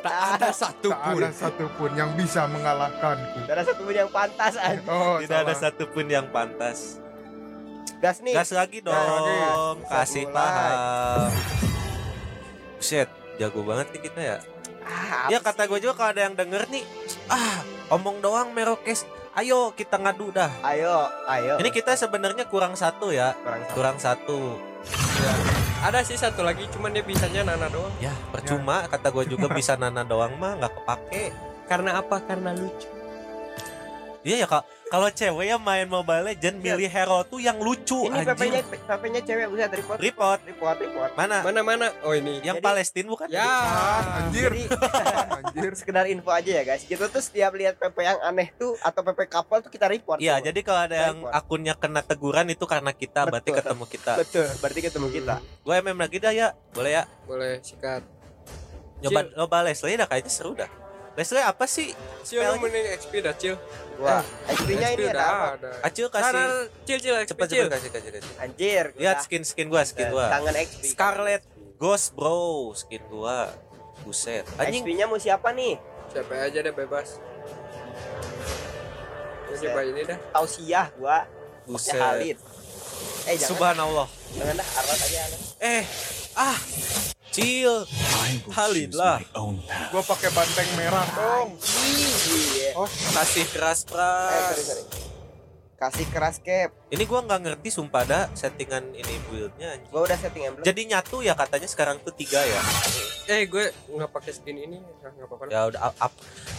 [0.00, 1.20] Tak ada satu tak pun.
[1.20, 3.44] ada satupun yang bisa mengalahkanku.
[3.44, 4.86] Tidak ada satu pun yang pantas anjir.
[4.86, 5.60] Oh, Tidak ada salah.
[5.68, 6.96] satupun yang pantas.
[8.00, 8.32] Gas nih.
[8.32, 8.96] Gas lagi dong.
[8.96, 9.36] lagi.
[9.84, 10.34] Kasih Mulai.
[10.34, 11.28] paham.
[12.80, 14.36] Buset, jago banget nih kita ya.
[14.80, 16.80] Ah, Ya kata gue juga kalau ada yang denger nih,
[17.28, 17.60] ah
[17.92, 19.04] omong doang merokes.
[19.30, 20.48] Ayo kita ngadu dah.
[20.64, 21.60] Ayo, ayo.
[21.60, 23.76] Ini kita sebenarnya kurang satu ya, kurang satu.
[23.76, 24.38] kurang satu.
[25.80, 27.92] Ada sih satu lagi cuman dia bisanya Nana doang.
[28.00, 31.24] Ya percuma kata gue juga bisa nana doang mah nggak kepake.
[31.68, 32.16] Karena apa?
[32.24, 32.88] Karena lucu.
[34.20, 38.26] Iya ya kak, kalau cewek yang main Mobile Legend milih hero tuh yang lucu Ini
[38.26, 38.34] anjing.
[38.34, 39.98] PP-nya PP-nya cewek buset report.
[39.98, 41.10] Report report, report.
[41.14, 41.36] mana?
[41.40, 41.86] Mana mana?
[42.02, 42.42] Oh ini.
[42.42, 43.26] Yang Jadi- Palestina bukan?
[43.28, 43.40] Ya.
[43.40, 44.50] Ah, anjir.
[44.50, 44.66] Jadi
[45.38, 45.72] Anjir.
[45.72, 46.82] sekedar info aja ya guys.
[46.82, 50.18] Kita tuh setiap lihat PP yang aneh tuh atau PP kapal tuh kita report.
[50.18, 51.38] Iya, jadi kalau ada yang Report.
[51.38, 53.60] akunnya kena teguran itu karena kita, berarti Betul.
[53.62, 54.12] ketemu kita.
[54.18, 54.46] betul.
[54.58, 55.34] Berarti ketemu kita.
[55.60, 57.02] Gue MM lagi dah ya, boleh ya?
[57.24, 58.02] Boleh sikat.
[59.00, 59.32] Nyoba Cil.
[59.32, 60.68] nyoba Leslie dah kayaknya seru dah.
[61.18, 61.90] Leslie apa sih?
[62.22, 63.58] Cil lu mending XP dah Cil.
[63.98, 65.46] Wah, XP-nya XP ini ada apa?
[65.58, 65.70] ada.
[65.84, 67.66] Acil Nah, nah, kasih nah, Cil Cil XP cepet Cil.
[67.66, 68.32] cepet kasih kasih kasih.
[68.38, 68.84] Anjir.
[68.94, 70.26] Lihat skin skin gua, skin Eh, gua.
[70.30, 70.82] Tangan XP.
[70.94, 71.42] Scarlet
[71.76, 73.50] Ghost Bro, skin gua.
[74.06, 74.46] Buset.
[74.56, 75.76] Anjing XP-nya mau siapa nih?
[76.14, 77.20] Siapa aja deh bebas.
[79.50, 80.18] Coba ini dah.
[80.32, 81.26] Tausiah gua.
[81.66, 81.98] Buset.
[82.00, 82.38] Halid.
[83.28, 83.50] Eh jangan.
[83.50, 84.08] Subhanallah.
[84.32, 85.22] Jangan dah Arwat aja.
[85.60, 85.84] Eh,
[86.38, 86.56] ah.
[87.40, 87.74] Cil.
[88.20, 89.16] I will Halid choose lah.
[89.16, 89.88] my own path.
[89.88, 91.48] Gua pakai banteng merah dong.
[91.56, 92.70] Iya.
[92.74, 94.60] Oh, Kasih keras Eh, sorry, pras.
[94.60, 94.84] sorry.
[95.74, 96.70] Kasih keras cap.
[96.86, 99.80] Ini gua nggak ngerti sumpah dah settingan ini buildnya.
[99.88, 100.60] Gua udah setting emblem.
[100.62, 102.60] Jadi nyatu ya katanya sekarang tuh tiga ya.
[103.26, 104.76] Eh gue nggak pakai skin ini.
[104.76, 105.48] Nggak apa-apa.
[105.48, 106.12] Ya udah up, up.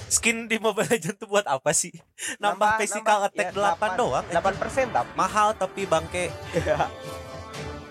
[0.08, 1.94] Skin di Mobile Legends tuh buat apa sih?
[2.36, 3.89] Nambah, Nambah- physical nambah, attack ya, 8 delapan.
[3.94, 4.26] doang.
[4.26, 5.12] 8% tapi.
[5.13, 6.26] Mahal tapi bangke.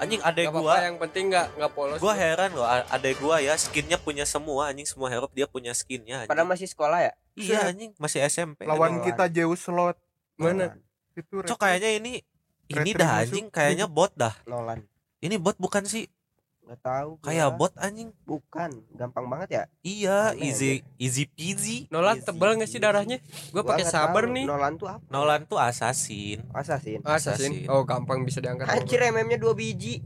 [0.00, 1.98] Anjing adek apa-apa gua yang penting nggak nggak polos.
[2.00, 5.70] Gua heran loh a- adek gua ya skinnya punya semua anjing semua hero dia punya
[5.70, 6.30] skinnya anjing.
[6.32, 7.12] Padahal masih sekolah ya?
[7.36, 8.64] Iya anjing masih SMP.
[8.64, 9.04] lawan Lawan.
[9.04, 9.96] kita Zeus slot.
[10.34, 10.72] Mana?
[11.12, 12.24] Itu Cok kayaknya ini
[12.66, 14.32] ini Retri dah anjing kayaknya bot dah.
[14.46, 14.80] Nolan.
[15.20, 16.08] Ini bot bukan sih?
[16.70, 17.10] Nggak tahu.
[17.18, 17.26] gua.
[17.26, 18.14] Kayak bot anjing.
[18.22, 19.62] Bukan, gampang banget ya.
[19.82, 21.90] Iya, Aneh easy easy peasy.
[21.90, 23.18] Nolan Easy, tebel nggak sih darahnya?
[23.50, 24.46] Gue Gua pakai sabar tahu nih.
[24.46, 25.02] Nolan tuh apa?
[25.10, 26.46] Nolan tuh assassin.
[26.54, 27.02] Assassin.
[27.02, 27.66] Assassin.
[27.66, 27.66] Assassin.
[27.66, 28.70] Oh gampang bisa diangkat.
[28.70, 29.98] Anjir MM-nya 2 biji.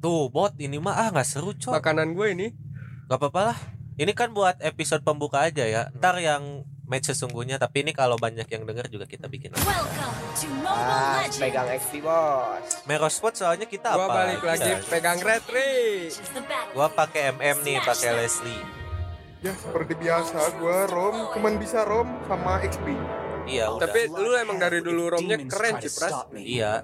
[0.00, 1.76] Tuh bot ini mah ah nggak seru cok.
[1.76, 2.48] Makanan gue ini.
[3.12, 3.58] Gak apa-apa lah.
[4.00, 5.92] Ini kan buat episode pembuka aja ya.
[5.92, 7.56] Ntar yang match sesungguhnya.
[7.56, 9.52] Tapi ini kalau banyak yang denger juga kita bikin.
[9.54, 9.92] Welcome
[10.34, 11.36] to Mobile Ah, Legends.
[11.36, 12.66] pegang XP bos.
[12.84, 14.14] Merospot soalnya kita Gua apa?
[14.18, 14.88] balik lagi Bisa.
[14.88, 16.08] pegang retri.
[16.72, 18.62] Gua pakai MM nih, pakai Leslie.
[19.38, 22.90] Ya seperti biasa gua rom cuman bisa rom sama XP.
[23.46, 23.86] Iya udah.
[23.86, 26.26] Tapi lu emang dari dulu romnya keren sih pras.
[26.34, 26.82] Iya.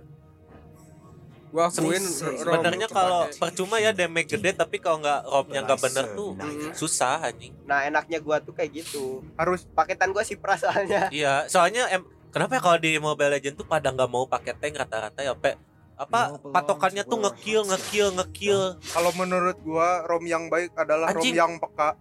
[1.55, 2.03] Gua akuin.
[2.03, 6.35] Sebenarnya kalau percuma ya damage gede tapi kalau nggak romnya nggak bener tuh
[6.75, 7.55] susah anjing.
[7.63, 9.23] Nah, enaknya gua tuh kayak gitu.
[9.39, 11.15] Harus Paketan gua si perasaannya.
[11.15, 12.03] Iya, soalnya em
[12.35, 15.55] kenapa ya kalau di Mobile Legend tuh pada nggak mau pakai tank rata-rata ya, Pe?
[15.95, 18.83] Apa patokannya tuh ngekill, ngekill, ngekill.
[18.91, 21.39] kalau menurut gua rom yang baik adalah Anjing.
[21.39, 21.95] rom yang peka.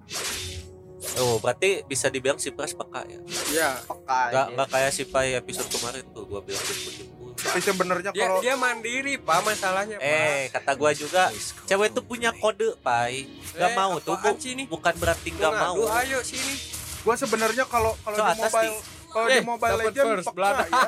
[1.21, 3.21] Oh, berarti bisa dibilang si Pras peka ya.
[3.53, 3.69] Iya.
[3.85, 4.21] Peka.
[4.33, 4.53] Nggak anjir.
[4.57, 7.12] nggak kayak si Pai episode kemarin tuh gua bilang jemput-jemput.
[7.43, 10.07] Tapi sebenarnya Dia kalau dia mandiri, Pak, masalahnya, Pak.
[10.07, 11.27] Eh, kata gua juga
[11.65, 13.27] cewek tuh punya kode, Pai.
[13.53, 14.31] Nggak Eh, mau tuh, Bu.
[14.35, 14.63] sih ini?
[14.65, 15.75] Bukan berarti nggak mau.
[15.93, 16.55] ayo sini.
[17.03, 18.75] gua sebenarnya kalau kalau So, di mobile
[19.13, 20.55] Kalau Eh, di Mobile Legends first peka blood.
[20.65, 20.87] ya.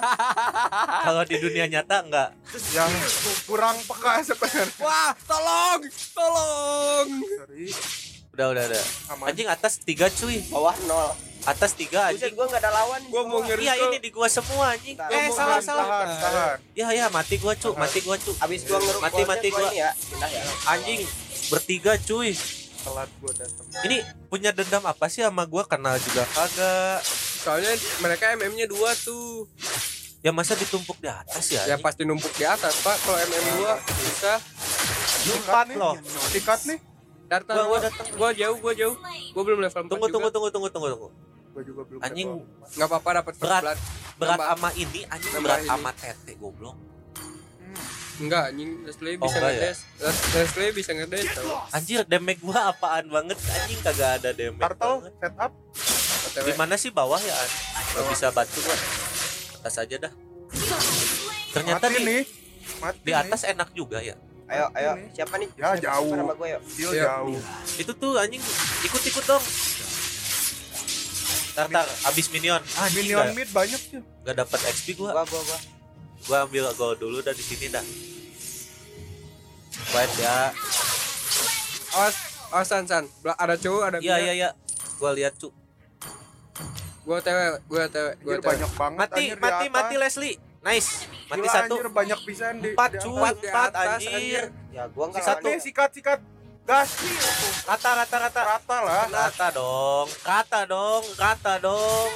[1.06, 2.30] Kalau di dunia nyata enggak.
[2.74, 2.91] Yang
[3.46, 4.82] kurang peka sebenarnya.
[4.82, 7.08] Wah, tolong, tolong.
[7.22, 7.70] Sorry.
[8.34, 8.84] Udah udah udah.
[9.13, 9.26] Aman.
[9.30, 10.41] Anjing atas tiga cuy.
[10.50, 11.13] bawah nol
[11.45, 12.34] Atas tiga anjing.
[12.34, 14.97] gua nggak ada lawan Gua mau ngeri Iya ini di gua semua anjing.
[14.97, 15.13] Bentar.
[15.13, 15.86] Eh salah salah.
[15.86, 16.58] Tahan, tahan.
[16.73, 18.34] Ya ya mati gua cu, mati gua cu.
[18.36, 21.05] abis gua ngeruk Mati, mati gua ini ya ya Anjing
[21.47, 22.34] bertiga cuy.
[22.81, 23.65] Telat gua datang.
[23.84, 27.05] Ini punya dendam apa sih sama gua kenal juga kagak.
[27.39, 29.45] Soalnya mereka MM-nya dua tuh.
[30.21, 31.62] Ya masa ditumpuk di atas ya?
[31.65, 32.97] Ya pasti numpuk di atas, Pak.
[32.99, 34.41] Kalau MM dua bisa.
[35.25, 35.93] Empat loh.
[36.29, 36.81] Tikat nih.
[37.25, 38.05] Datang Gua- gua, gua datang.
[38.13, 38.95] gua jauh, gua jauh.
[39.34, 40.34] Gua belum level 4 Tunggu tunggu juga.
[40.34, 41.10] tunggu tunggu tunggu tunggu.
[41.56, 42.30] Gua juga belum Anjing.
[42.70, 43.62] Nggak apa-apa dapat Berat.
[43.63, 43.80] blood.
[44.15, 45.70] berat Nambah- sama ini anjing nambah berat ini.
[45.70, 46.76] sama tete goblok.
[48.15, 49.44] Enggak, anjing Leslie Oh, bisa ya?
[49.46, 49.78] ngedes.
[49.98, 51.52] Les- Leslie bisa ngedes tau.
[51.70, 54.60] Anjir damage gua apaan banget anjing kagak ada damage.
[54.62, 55.13] Turtle banget.
[55.18, 55.52] setup.
[56.38, 57.36] Di mana sih bawah ya?
[57.89, 58.76] Gak bisa bantu gua.
[59.58, 60.12] Atas aja dah.
[61.50, 62.22] Ternyata Mati di, nih.
[62.78, 64.15] Mati di atas enak juga ya.
[64.46, 66.13] ayo ayo siapa nih Ya, Siapa jauh.
[66.13, 66.86] sama gua yuk nih.
[66.86, 67.04] Iya.
[67.10, 67.39] jauh.
[67.78, 68.44] Itu tuh anjing
[68.82, 69.44] ikut-ikut dong.
[71.56, 72.60] Tar tar abis minion.
[72.76, 74.00] Anjing Minion mid banyak sih.
[74.22, 75.15] gak dapat XP gua.
[75.15, 75.60] gua gua gua
[76.26, 77.86] Gua ambil gol dulu dah di sini dah.
[79.88, 80.52] Buat ya.
[81.94, 82.15] Awas,
[82.50, 83.06] awas San San.
[83.24, 84.50] Ada cowok, ada Iya iya iya.
[84.98, 85.48] Gua lihat cu.
[87.06, 87.39] Gua OTW,
[87.70, 88.44] gua OTW, gua OTW.
[88.44, 90.36] banyak banget Mati anjir mati mati Leslie.
[90.60, 90.89] Nice.
[91.30, 91.74] Mati Gila, satu.
[91.78, 94.12] Anjir banyak pisan di Empat cuy, di empat anjir.
[94.12, 94.44] anjir.
[94.74, 95.48] ya gua nggak Satu.
[95.56, 96.20] sikat sikat.
[96.65, 97.13] Gas nih.
[97.63, 98.41] Rata rata rata.
[98.41, 99.06] Rata lah.
[99.06, 100.08] Rata dong.
[100.25, 101.04] Rata dong.
[101.13, 102.12] Rata dong.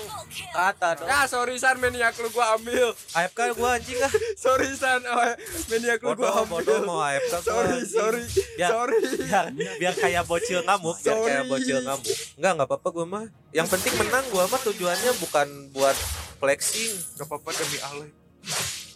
[0.49, 1.05] Rata dong.
[1.05, 2.97] Ya, sorry San, maniak lu gua ambil.
[3.13, 4.09] AFK gua anjing ah.
[4.43, 5.21] Sorry San, oh,
[5.69, 6.89] maniak lu gua Bodoh bodoh ambil.
[6.89, 8.23] mau AFK Sorry, sorry.
[8.57, 8.73] Ya.
[8.73, 8.97] Sorry.
[9.21, 11.49] biar biar kayak bocil ngamuk biar kayak Sorry.
[11.49, 15.93] bocil ngamuk enggak enggak apa-apa gua mah yang penting menang gua mah tujuannya bukan buat
[16.37, 18.09] flexing Gak apa-apa demi Allah.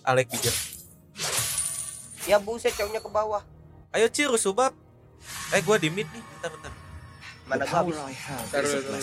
[0.04, 0.56] Alek bijak
[2.24, 3.44] ya buset cowoknya ke bawah
[3.92, 4.74] ayo Cir subab
[5.50, 6.72] eh gua di mid nih bentar bentar
[7.44, 7.98] mana gua habis
[8.50, 9.00] Taruh dulu.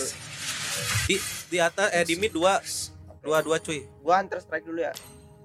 [1.03, 1.15] di
[1.47, 2.57] di atas eh di mid dua
[3.19, 4.93] dua dua cuy gua hunter strike dulu ya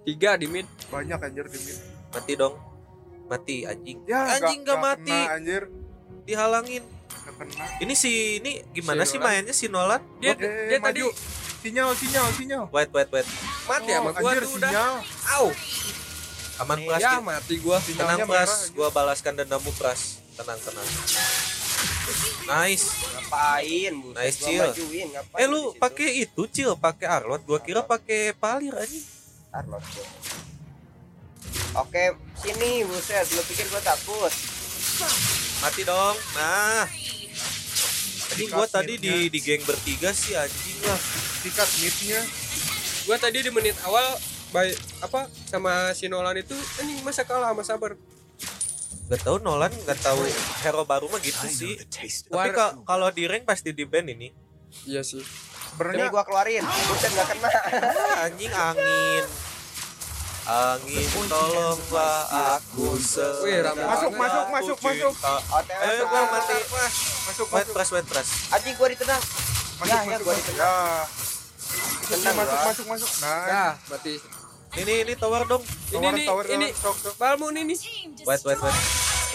[0.02, 0.62] Tiga di mid.
[0.86, 1.78] Banyak anjir di mid.
[2.08, 2.54] mati dong
[3.26, 5.62] mati anjing Ya, anjing gak nggak mati kena, anjir.
[6.22, 7.64] dihalangin Gak kena.
[7.80, 9.26] ini si ini gimana Si sih Nolan.
[9.28, 11.10] mainnya si Nolan Dia, Eh, dia tadi maju.
[11.58, 12.64] Sinyal, sinyal, sinyal.
[12.70, 13.26] wait wait wait
[13.66, 14.70] mati Oh, sama gua anjir, tuh udah.
[14.70, 14.94] sinyal.
[15.34, 15.46] Au.
[16.56, 17.76] aman pras Ya mati gua.
[17.76, 18.70] tenang Sinyalnya pras merah, anjir.
[18.72, 20.00] gua balaskan dendammu pras
[20.36, 20.88] tenang tenang
[22.46, 24.62] nice ngapain buset Nice, Cil.
[24.62, 27.42] majuin ngapain Eh lu pakai itu cil, pakai Arlot.
[27.42, 29.00] Gua kira pakai Palir aja.
[29.52, 30.06] Arnold gua.
[31.82, 32.04] oke
[32.40, 34.32] sini buset lu pikir gua takut
[35.56, 36.16] Mati dong.
[36.36, 36.84] Nah,
[38.32, 41.00] tadi gua tadi di di geng bertiga sih anjing lah.
[41.42, 42.20] Sikat midnya.
[43.08, 44.04] Gua tadi di menit awal
[44.54, 44.72] by
[45.04, 47.92] apa sama si Nolan itu anjing masa kalah sama Sabar.
[49.06, 50.18] Gak tahu Nolan, gak tahu
[50.62, 51.78] hero baru mah gitu sih.
[52.26, 52.50] Tapi
[52.82, 54.34] kalau di rank pasti di ban ini.
[54.82, 55.22] Iya sih.
[55.76, 57.50] Sebenarnya gua keluarin buset nggak kena
[58.24, 59.24] anjing angin.
[60.46, 62.22] Angin tolonglah
[62.56, 65.12] aku rame Masuk, masuk, masuk, masuk.
[65.12, 66.54] Eh, masuk, gua masuk, mati.
[66.56, 66.66] masuk.
[66.72, 67.72] masuk, masuk.
[67.76, 68.28] press, wait press.
[68.54, 69.22] anjing gua ditendang
[69.76, 70.40] Masuk, Ya, ya, masuk, gua masuk.
[70.40, 70.74] ditendang.
[72.06, 72.30] Ya.
[72.32, 73.10] Masuk, masuk, masuk.
[73.20, 74.12] Nah, Ya, mati.
[74.76, 75.64] Ini ini tower dong.
[75.88, 77.16] Ini tower, ini tower, sok.
[77.16, 77.64] Balmu nih.
[78.28, 78.76] Wait, wait, wait.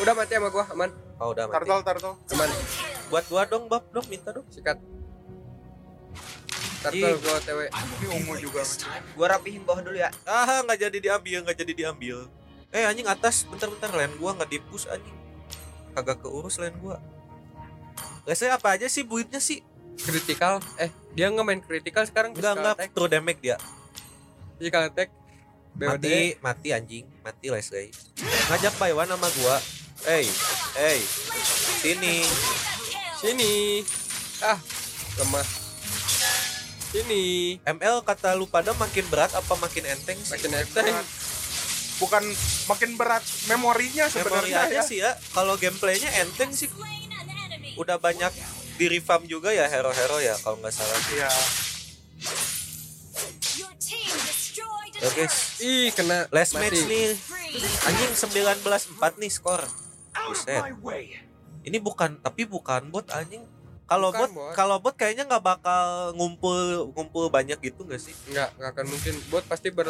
[0.06, 0.90] Udah mati sama gua, aman.
[1.18, 1.66] Oh, udah mati.
[1.66, 2.14] Turtle, turtle.
[2.38, 2.50] Aman.
[3.10, 4.46] Buat gua dong, Bob, dong minta dong.
[4.54, 4.78] Sikat.
[6.86, 7.18] Turtle Ih.
[7.18, 7.60] gua OTW.
[7.74, 8.62] Ini ungu juga.
[9.18, 12.30] gua rapihin bawah dulu ya Ah, nggak jadi diambil, nggak jadi diambil.
[12.70, 15.18] Eh, anjing atas, bentar-bentar lane gua nggak dipus anjing.
[15.98, 17.02] Kagak keurus lane gua.
[18.30, 19.66] Biasanya apa aja sih buitnya sih?
[19.98, 20.62] Critical.
[20.78, 23.58] Eh, dia nggak main critical sekarang Enggak, enggak true damage dia.
[24.62, 25.21] Physical attack.
[25.76, 25.88] BOD.
[25.88, 27.90] Mati, mati anjing, mati Leslie.
[28.52, 29.58] Ngajak Paiwan sama gua.
[30.04, 30.26] Hey,
[30.76, 31.00] hey.
[31.82, 32.26] Sini.
[33.22, 33.54] Sini.
[34.42, 34.58] Ah,
[35.22, 35.46] lemah.
[36.92, 37.24] Sini.
[37.64, 40.36] ML kata lu pada makin berat apa makin enteng sih?
[40.36, 40.96] Makin enteng.
[42.02, 42.24] Bukan
[42.66, 44.84] makin berat memorinya Memori sebenarnya aja ya.
[44.84, 45.12] sih ya.
[45.32, 46.68] Kalau gameplaynya enteng sih.
[47.78, 48.34] Udah banyak
[48.76, 50.98] di revamp juga ya hero-hero ya kalau nggak salah.
[51.14, 51.30] Iya.
[55.02, 56.30] Ya guys, Ih, kena.
[56.30, 56.62] last Mati.
[56.70, 57.18] match nih.
[57.90, 59.66] Anjing 19-4 nih skor.
[60.30, 60.62] Buset.
[61.66, 63.42] Ini bukan tapi bukan bot anjing.
[63.90, 64.54] Kalau bot, bot.
[64.54, 68.14] kalau bot kayaknya nggak bakal ngumpul ngumpul banyak gitu nggak sih?
[68.30, 69.14] Enggak, enggak akan mungkin.
[69.34, 69.90] Bot pasti ber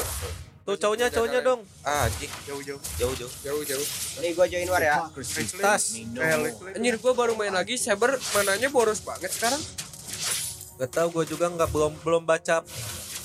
[0.62, 1.68] Tuh cowoknya cowoknya dong.
[1.84, 2.80] Ah, anjing Jauh-jauh.
[2.96, 3.32] jauh jauh.
[3.44, 3.88] jauh jauh.
[4.24, 5.12] nih gua join war ya
[5.60, 6.00] Tas.
[6.72, 9.60] Anjir gua baru main lagi Saber mananya boros banget sekarang.
[10.80, 12.64] Gak tau gue juga nggak belum belum baca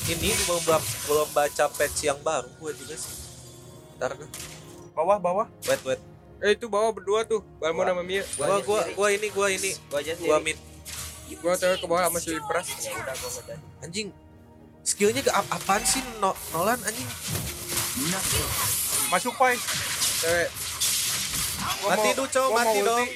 [0.06, 0.62] ini belum
[1.02, 3.14] belum baca patch yang baru gue juga sih
[3.96, 4.28] ntar dah.
[4.92, 5.46] Bawah bawah.
[5.64, 6.00] wait wait
[6.36, 8.20] Eh itu bawa berdua tuh, Balmon Gua- sama Mia.
[8.36, 10.60] gua gua gua ini gua ini Gua aja gua mid
[11.34, 12.68] Gua tahu ke bawah sama si Pras.
[12.76, 13.64] Ya udah gua mau jadi.
[13.80, 14.08] anjing
[14.82, 17.08] skillnya gak ap apaan sih no Nolan anjing
[19.06, 19.56] Masuk pai.
[20.16, 20.48] Cewek,
[21.78, 22.86] Gua mati dulu cowok mati ulti.
[22.86, 23.06] dong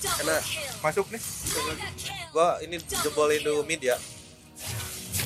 [0.00, 0.36] kena.
[0.80, 1.22] Masuk nih.
[2.30, 3.96] gua ini jebolin dulu mid ya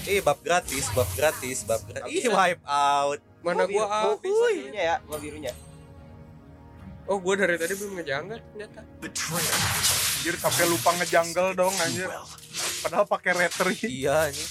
[0.04, 2.12] Ih, bab gratis, bab gratis, bab gratis.
[2.12, 3.20] Ih, wipe out.
[3.40, 4.28] Mana gua gua habis.
[4.28, 5.52] birunya ya, gua birunya.
[7.04, 8.80] Oh, gua dari tadi belum ngejanggal ternyata.
[8.84, 12.08] Anjir sampai lupa ngejungle dong anjir.
[12.84, 13.76] Padahal pakai retri.
[14.04, 14.44] Iya, ini.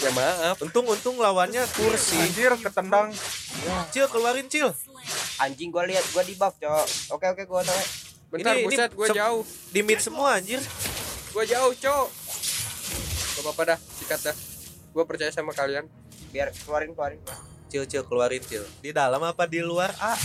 [0.00, 0.56] Ya maaf.
[0.64, 2.16] Untung untung lawannya kursi.
[2.16, 3.12] Anjir ketendang.
[3.92, 4.72] Cil keluarin Cil.
[5.40, 7.16] Anjing gua lihat gua di buff, Cok.
[7.16, 7.80] Oke oke gua tahu.
[8.32, 9.44] Bentar, Ini- ini buset, gua jauh.
[9.68, 10.60] Di mid semua anjir.
[11.32, 12.06] Gua jauh, Cok.
[13.32, 14.36] Gak apa-apa dah, sikat dah.
[14.92, 15.88] Gua percaya sama kalian.
[16.30, 17.20] Biar keluarin keluarin.
[17.68, 18.64] Cil Cil keluarin Cil.
[18.80, 19.92] Di dalam apa di luar?
[19.96, 20.16] Ah,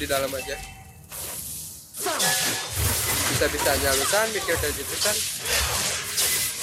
[0.00, 0.56] Di dalam aja.
[3.28, 5.16] Bisa-bisanya lu kan mikir kayak gitu kan.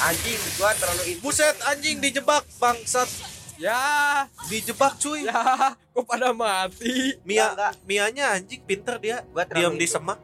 [0.06, 3.08] Anjing, gua terlalu buset anjing dijebak bangsat.
[3.56, 5.24] Ya, Dijebak cuy.
[5.24, 7.16] ya, kok pada mati.
[7.24, 9.24] Mia Enggak, Mianya anjing pinter dia.
[9.32, 10.20] Gua Diam di semak.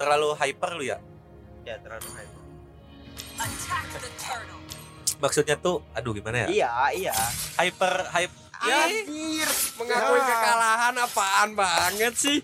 [0.00, 0.98] Terlalu hyper lu ya.
[1.68, 2.32] Ya terlalu hype.
[5.24, 6.46] Maksudnya tuh aduh gimana ya?
[6.46, 6.72] Iya,
[7.08, 7.14] iya.
[7.56, 10.24] Hyper hype ya Anjir, mengakui Ya.
[10.26, 12.38] kekalahan apaan banget sih?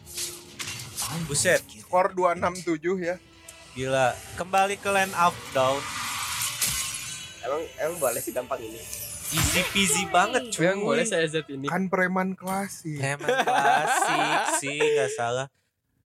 [1.23, 3.16] buset Skor 267 ya.
[3.71, 5.77] gila kembali ke land up down
[7.40, 8.81] Emang emang boleh sih gampang ini.
[9.31, 11.66] easy peasy banget cuy Yang boleh saya zat ini.
[11.66, 12.97] Kan preman klasik.
[12.97, 15.47] emang klasik sih nggak salah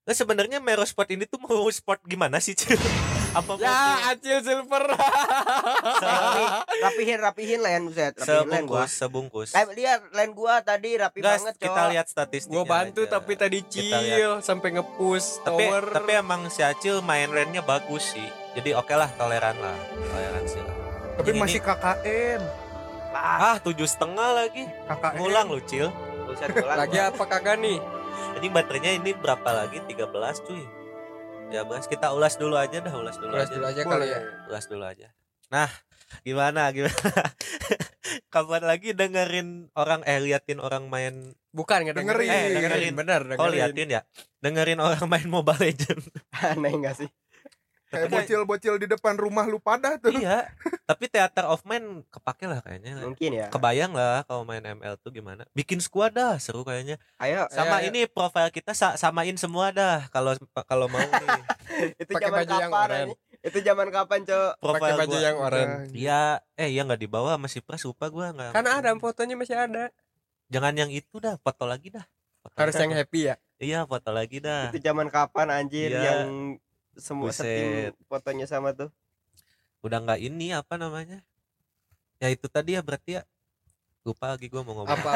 [0.01, 2.75] Nah sebenarnya Mero Sport ini tuh mau sport gimana sih cuy?
[3.35, 3.75] Apa Ya,
[4.09, 4.83] Acil Silver.
[4.87, 6.43] Rapi,
[6.79, 8.87] rapihin rapihin lain buset, rapihin lain gua.
[8.87, 11.61] sebungkus sebungkus Eh, lihat lain gua tadi rapi Guys, banget, Cok.
[11.61, 13.11] kita lihat statistiknya Gua bantu aja.
[13.13, 15.83] tapi tadi Cil sampai nge-push tapi tower.
[15.91, 20.75] tapi emang si Acil main lane-nya bagus sih jadi oke lah toleran lah toleransi lah
[21.15, 22.41] Tapi Ini- masih KKN.
[23.13, 25.15] ah tujuh setengah lagi KKN.
[25.17, 25.91] ngulang lu Cil
[26.25, 26.77] Buset ulang.
[26.77, 27.77] lagi apa kagak nih?
[28.33, 29.77] Jadi baterainya ini berapa lagi?
[29.81, 30.09] 13
[30.41, 30.63] cuy.
[31.47, 33.55] Ya bahas kita ulas dulu aja dah, ulas dulu Ulas aja.
[33.55, 33.91] dulu aja Boleh.
[33.91, 34.19] kali ya.
[34.49, 35.07] Ulas dulu aja.
[35.47, 35.69] Nah,
[36.21, 36.95] gimana gimana?
[38.33, 42.27] Kapan lagi dengerin orang eh liatin orang main Bukan nggak Dengerin.
[42.27, 42.51] dengerin.
[42.51, 42.93] Eh, dengerin.
[42.93, 43.53] bener Oh dengerin.
[43.55, 44.01] liatin ya.
[44.39, 46.01] Dengerin orang main Mobile Legend.
[46.51, 47.09] Aneh enggak sih?
[47.97, 50.11] Kayak bocil-bocil di depan rumah lu pada tuh.
[50.11, 50.51] iya.
[50.83, 52.99] Tapi Theater of Mind kepake lah kayaknya.
[52.99, 53.47] Mungkin ya.
[53.47, 55.47] Kebayang lah kalau main ML tuh gimana.
[55.51, 56.99] Bikin squad dah, seru kayaknya.
[57.15, 57.87] Ayo, Sama Ayo, ayo.
[57.89, 61.41] ini profil kita sa- samain semua dah kalau kalau mau nih.
[62.01, 62.85] itu Pakai zaman yang kapan?
[62.85, 63.05] oranye.
[63.05, 63.13] ini?
[63.41, 64.51] Itu zaman kapan, Cok?
[64.57, 65.21] Pakai baju gua.
[65.21, 65.77] yang oranye.
[65.91, 66.21] Iya,
[66.53, 68.51] eh iya nggak dibawa masih pras lupa gua nggak.
[68.51, 69.93] Kan ada fotonya masih ada.
[70.47, 72.05] Jangan yang itu dah, foto lagi dah.
[72.39, 72.83] Foto Harus lagi.
[72.83, 73.35] yang happy ya.
[73.55, 74.67] Iya, foto lagi dah.
[74.67, 76.01] Itu zaman kapan anjir Iya.
[76.21, 76.59] yang
[76.97, 77.43] semua Buset.
[77.43, 78.89] setim fotonya sama tuh.
[79.85, 81.21] Udah nggak ini apa namanya?
[82.17, 83.23] Ya itu tadi ya berarti ya.
[84.05, 84.93] Lupa lagi gua mau ngomong.
[85.01, 85.11] Apa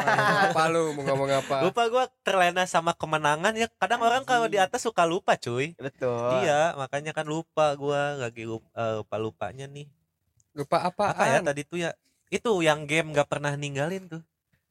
[0.50, 1.56] apa lu mau ngomong apa?
[1.66, 3.70] Lupa gua terlena sama kemenangan ya.
[3.78, 5.78] Kadang orang kalau di atas suka lupa, cuy.
[5.78, 6.42] Betul.
[6.42, 8.66] Iya, makanya kan lupa gua lagi lupa,
[8.98, 9.86] lupa lupanya nih.
[10.58, 11.14] Lupa apa?
[11.14, 11.94] Apa ya tadi tuh ya?
[12.34, 14.24] Itu yang game nggak pernah ninggalin tuh.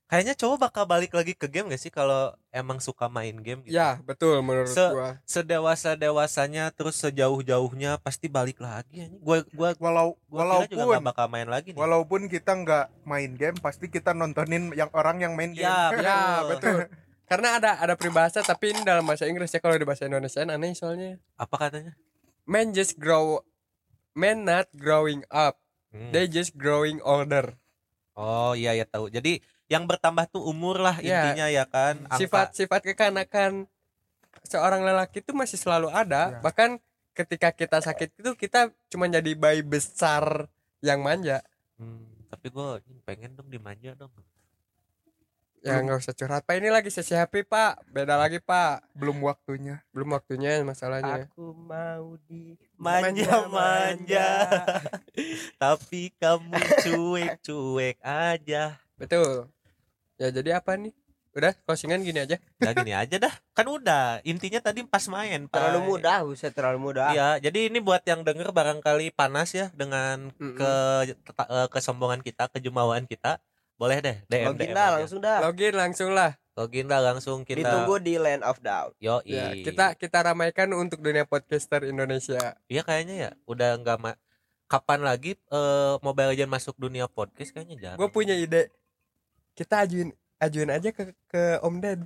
[0.08, 3.76] Kayaknya cowok bakal balik lagi ke game gak sih kalau emang suka main game gitu.
[3.76, 5.20] Ya, betul menurut Se- gua.
[5.28, 9.12] sedewasa dewasanya terus sejauh jauhnya pasti balik lagi.
[9.20, 11.78] Gua gua Walau gua kira juga walaupun gak bakal main lagi nih.
[11.78, 15.68] walaupun kita nggak main game, pasti kita nontonin yang orang yang main game.
[15.68, 16.88] Ya, Ya, betul.
[17.28, 20.72] Karena ada ada peribahasa tapi ini dalam bahasa Inggris ya kalau di bahasa Indonesia aneh
[20.72, 21.20] soalnya.
[21.36, 21.92] Apa katanya?
[22.48, 23.44] Men just grow
[24.16, 25.60] men not growing up.
[25.92, 26.16] Hmm.
[26.16, 27.60] They just growing older.
[28.16, 29.12] Oh iya ya tahu.
[29.12, 31.28] Jadi yang bertambah tuh umur lah Ya.
[31.28, 32.08] intinya ya kan.
[32.16, 33.68] Sifat-sifat kekanakan
[34.48, 36.40] seorang lelaki itu masih selalu ada.
[36.40, 36.40] Ya.
[36.40, 36.80] Bahkan
[37.12, 40.48] ketika kita sakit itu kita cuma jadi bayi besar
[40.80, 41.44] yang manja.
[41.76, 44.10] Hmm, tapi gua pengen dong dimanja dong.
[45.58, 49.82] Ya nggak usah curhat Pak ini lagi sesi happy Pak Beda lagi Pak Belum waktunya.
[49.90, 54.46] Belum waktunya masalahnya Aku mau di Manja-manja.
[55.62, 56.54] tapi kamu
[56.86, 58.78] cuek-cuek aja.
[58.94, 59.50] Betul
[60.18, 60.90] Ya jadi apa nih
[61.30, 63.34] Udah closingan gini aja Udah gini aja dah.
[63.52, 64.18] Kan udah.
[64.22, 65.46] Intinya tadi pas main.
[65.46, 65.86] terlalu Pak.
[65.86, 67.10] mudah, buset terlalu mudah.
[67.10, 70.56] Iya, jadi ini buat yang denger barangkali panas ya dengan Mm-mm.
[70.56, 70.72] ke
[71.22, 73.38] teta- eh, kesombongan kita, kejumawaan kita.
[73.74, 74.94] Boleh deh DM Login DM dah aja.
[74.98, 75.38] langsung dah.
[75.40, 77.62] Login langsung lah Login dah langsung kita.
[77.62, 78.98] Ditunggu di Land of Doubt.
[78.98, 84.18] Yo, ya, Kita kita ramaikan untuk dunia podcaster Indonesia Iya kayaknya ya udah nggak ma-
[84.66, 87.98] kapan lagi eh, Mobile Legends masuk dunia podcast kayaknya jarang.
[87.98, 88.74] gue punya ide
[89.58, 92.00] kita ajuin ajuin aja ke ke Om Ded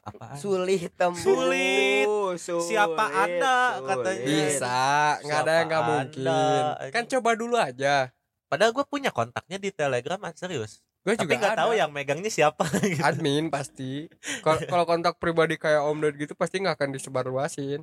[0.00, 0.40] apaan?
[0.40, 1.20] Sulit tembus.
[1.20, 2.08] Sulit.
[2.40, 4.24] sulit, Siapa Anda, katanya.
[4.24, 4.78] bisa
[5.20, 8.08] nggak ada yang nggak mungkin Anda, kan coba dulu aja
[8.46, 10.80] Padahal gue punya kontaknya di Telegram ah, serius.
[11.02, 12.98] gue Tapi juga nggak tahu yang megangnya siapa gitu.
[13.08, 14.10] admin pasti
[14.42, 17.82] Kal- kalau kontak pribadi kayak Om Ded gitu pasti nggak akan disebarluasin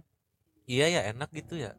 [0.64, 1.76] Iya ya enak gitu ya.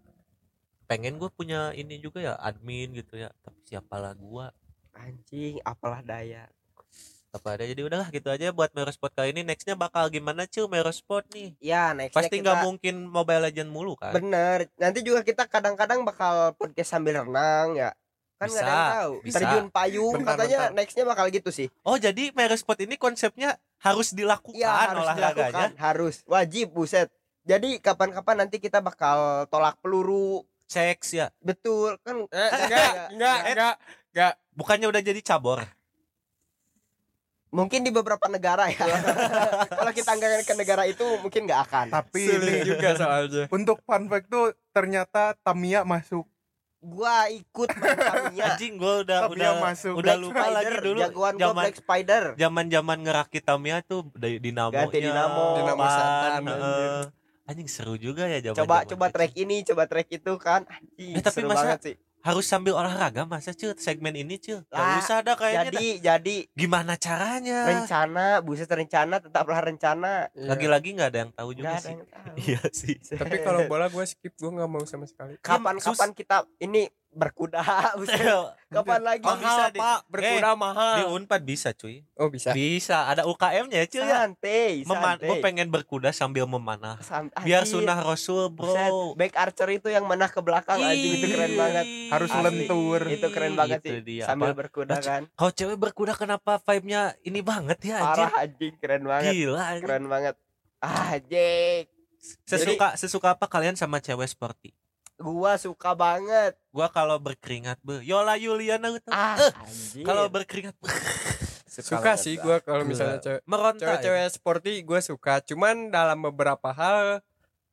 [0.85, 3.33] Pengen gue punya ini juga ya admin gitu ya.
[3.41, 4.53] Tapi siapalah gua
[4.95, 6.47] Anjing, apalah daya.
[7.35, 11.27] Apa ada jadi udahlah gitu aja buat Merosport kali ini nextnya bakal gimana cuy Merosport
[11.29, 14.71] nih Ya, next pasti nggak mungkin Mobile Legend mulu kan Bener.
[14.75, 17.91] Nanti juga kita kadang-kadang bakal podcast sambil renang ya.
[18.35, 19.13] Kan nggak ada yang tahu.
[19.21, 19.37] bisa.
[19.37, 20.77] Terjun payung Bentar, katanya bentar.
[20.77, 21.69] nextnya bakal gitu sih.
[21.83, 27.11] oh jadi Merosport ini konsepnya harus dilakukan Iya harus olahraganya dilakukan, harus wajib buset.
[27.43, 30.47] Jadi kapan-kapan nanti kita bakal tolak peluru.
[30.65, 32.25] seks ya Betul kan?
[32.25, 33.75] eh, enggak enggak enggak
[34.11, 35.61] enggak bukannya udah jadi cabor
[37.55, 38.83] Mungkin di beberapa negara ya.
[39.79, 41.87] Kalau kita nggak ke negara itu mungkin nggak akan.
[41.89, 46.27] Tapi sulit ini, juga soalnya untuk fun fact tuh ternyata Tamiya masuk.
[46.85, 48.45] Gua ikut main Tamiya.
[48.53, 49.95] anjing gue udah Tamiya udah masuk.
[49.95, 52.23] udah Black lupa Spider, lagi dulu jagoan gua zaman Black Spider.
[52.35, 55.45] zaman zaman ngerakit Tamiya tuh dari Dinamo Ganti Dinamo.
[55.57, 57.03] Dinamo setan, heeh.
[57.45, 60.67] anjing seru juga ya zaman Coba coba track ini, coba track itu kan.
[60.67, 61.95] Anjing, Eh, tapi seru masa- banget sih.
[62.25, 65.71] Harus sambil olahraga masa cuy segmen ini cuy Gak Lah, usah ada kayaknya dah.
[65.71, 70.33] Jadi jadi gimana caranya rencana, buset rencana tetaplah rencana.
[70.33, 70.49] Iya.
[70.49, 72.35] lagi-lagi nggak ada yang tahu juga ada sih tahu.
[72.41, 76.89] iya sih tapi kalau bola gue skip gue nggak mau sama sekali Kapan-kapan kita ini
[77.15, 77.63] berkuda.
[78.75, 79.23] Kapan lagi?
[79.23, 83.87] Oh, bisa di- berkuda di mahal Unpad bisa cuy oh bisa bisa ada UKM-nya ya
[83.87, 85.29] cuy ya Santai, Meman santai.
[85.31, 87.39] gue pengen berkuda sambil memanah Santai.
[87.41, 88.91] biar Anjing, sunnah rasul buset.
[88.91, 91.87] bro Back archer itu yang menah ke belakang anjing itu keren banget.
[92.11, 92.43] Harus Asli.
[92.45, 93.01] lentur.
[93.07, 94.03] Itu keren banget Itu sih.
[94.03, 94.25] dia.
[94.27, 95.23] Sambil Apa- berkuda kan.
[95.31, 99.33] kalau cewek berkuda kenapa vibe-nya ini banget ya anjir Parah anjing, keren banget.
[99.33, 99.85] gila anjir.
[99.85, 100.35] Keren banget.
[100.79, 101.89] Ah, Jake.
[102.43, 104.73] sesuka sesuka apa kalian sama cewek sporty
[105.17, 106.59] Gua suka banget.
[106.69, 110.03] gua kalau berkeringat be Yola Yuliana gitu Ah, Eh, anjing.
[110.03, 110.75] kalau berkeringat
[111.71, 112.59] suka banget sih gua.
[112.59, 113.99] gue kalau misalnya cewek meronta ya.
[113.99, 117.19] cewek-cewek sporty gue suka cuman dalam beberapa hal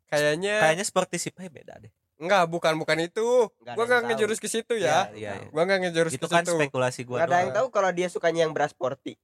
[0.07, 3.97] kayaknya kayaknya sporty sih beda deh enggak bukan bukan itu Nggak ada gue yang nggak
[3.99, 4.09] tahu.
[4.11, 5.47] ngejurus ke situ ya iya, iya.
[5.47, 8.07] gue nggak ngejurus itu ke kan situ spekulasi gua Nggak ada yang tahu kalau dia
[8.07, 9.17] sukanya yang beras sporty.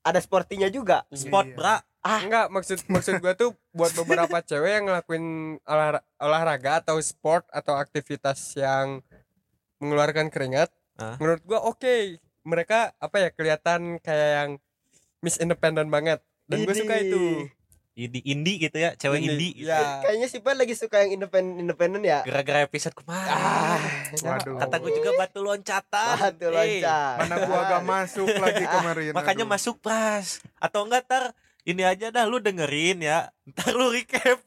[0.00, 1.02] Ada sportinya juga.
[1.12, 1.56] sport Iya.
[2.00, 5.24] Bra enggak maksud maksud gue tuh buat beberapa cewek yang ngelakuin
[5.62, 9.02] olah- olahraga atau sport atau aktivitas yang
[9.78, 11.14] mengeluarkan keringat Ah.
[11.16, 11.94] menurut gue oke
[12.42, 14.50] mereka apa ya kelihatan kayak yang
[15.20, 17.46] Miss Independent banget dan gue suka itu
[17.94, 19.70] indie indie gitu ya cewek Indie, indie gitu.
[19.70, 20.02] ya.
[20.02, 22.22] Kayaknya si Pan lagi suka yang independen independen ya.
[22.22, 23.78] gara-gara episode kemarin ah
[24.16, 24.58] Waduh.
[24.58, 27.14] kata gue juga batu loncatan Batu Eh, loncat.
[27.20, 29.10] Mana gua gak masuk lagi kemarin.
[29.12, 29.52] makanya aduh.
[29.52, 31.24] masuk pas atau enggak tar
[31.68, 33.28] ini aja dah lu dengerin ya.
[33.48, 34.40] Ntar lu recap.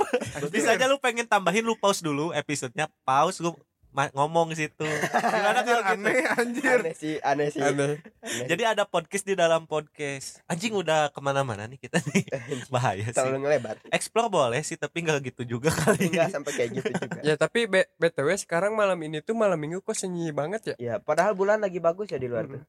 [0.49, 3.53] Bisa aja lu pengen tambahin lu pause dulu episodenya pause lu
[3.89, 4.88] ma- ngomong situ.
[5.12, 6.01] Gimana kalau gitu?
[6.01, 6.77] Aneh anjir.
[6.79, 7.62] Aneh sih, aneh sih.
[7.62, 8.01] aneh.
[8.23, 8.47] Aneh.
[8.47, 10.41] jadi ada podcast di dalam podcast.
[10.45, 12.25] Anjing udah ke mana-mana nih kita nih.
[12.73, 13.75] Bahaya terlalu sih ngelebar.
[13.89, 17.19] explore boleh sih tapi nggak gitu juga kali Enggak sampai kayak gitu juga.
[17.21, 20.75] ya tapi B- btw sekarang malam ini tuh malam minggu kok sunyi banget ya?
[20.79, 22.63] Ya, padahal bulan lagi bagus ya di luar tuh.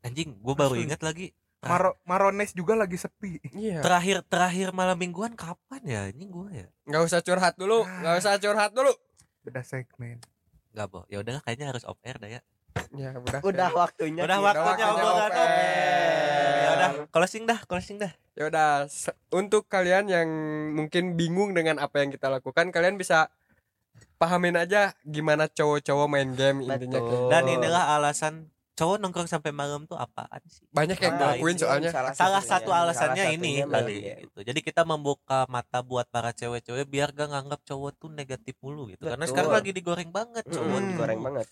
[0.00, 3.36] anjing gue baru ingat lagi Maro Marones juga lagi sepi.
[3.52, 3.84] iya.
[3.84, 6.68] Terakhir terakhir malam mingguan kapan ya ini gue ya?
[6.88, 8.92] Nggak usah curhat dulu nggak usah curhat dulu.
[9.44, 10.20] Beda segmen.
[10.70, 12.40] nggak boh ya udah kayaknya harus off air dah ya.
[12.94, 13.40] Ya udah.
[13.44, 14.22] Udah waktunya.
[14.24, 16.56] udah waktunya waktunya obrolan off air.
[16.56, 18.12] ya udah closing dah closing dah.
[18.38, 18.68] Ya udah
[19.34, 20.28] untuk kalian yang
[20.72, 23.28] mungkin bingung dengan apa yang kita lakukan kalian bisa
[24.16, 27.00] pahamin aja gimana cowok-cowok main game intinya.
[27.04, 27.28] Betul.
[27.28, 28.48] dan inilah alasan
[28.80, 32.70] cowok nongkrong sampai malam tuh apaan sih banyak yang Nah, ngelakuin soalnya salah salah satu
[32.70, 34.20] alasannya Salah ini kali game.
[34.24, 38.88] gitu jadi kita membuka mata buat para cewek-cewek biar gak nganggap cowok tuh negatif mulu
[38.88, 39.30] gitu karena Betul.
[39.30, 40.88] sekarang lagi digoreng banget cowok Hmm.
[40.88, 41.46] digoreng banget.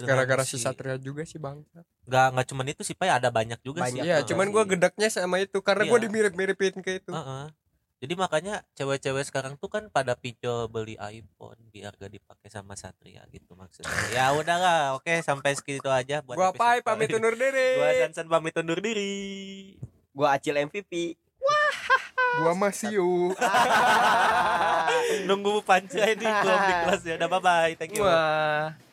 [0.00, 1.60] gara-gara si Satria juga sih bang
[2.06, 5.08] nggak nggak cuman itu sih pak ada banyak juga Banyak sih iya cuman gua gedeknya
[5.08, 6.08] sama itu karena gua Iya.
[6.08, 7.44] dimirip-miripin ke itu Heeh.
[8.00, 13.20] Jadi makanya cewek-cewek sekarang tuh kan pada pinjol beli iPhone biar gak dipakai sama Satria
[13.28, 13.92] gitu maksudnya.
[14.08, 18.56] Ya udahlah, oke sampai segitu aja buat gua Pai pamit undur diri Gua Sansan pamit
[18.56, 19.76] undur diri.
[20.16, 21.20] Gua Acil MVP.
[22.40, 23.36] Gua masih yuk.
[25.28, 27.14] Nunggu panca ini belum di kelas ya.
[27.20, 27.72] Udah bye bye.
[27.76, 28.08] Thank you.
[28.08, 28.89] wah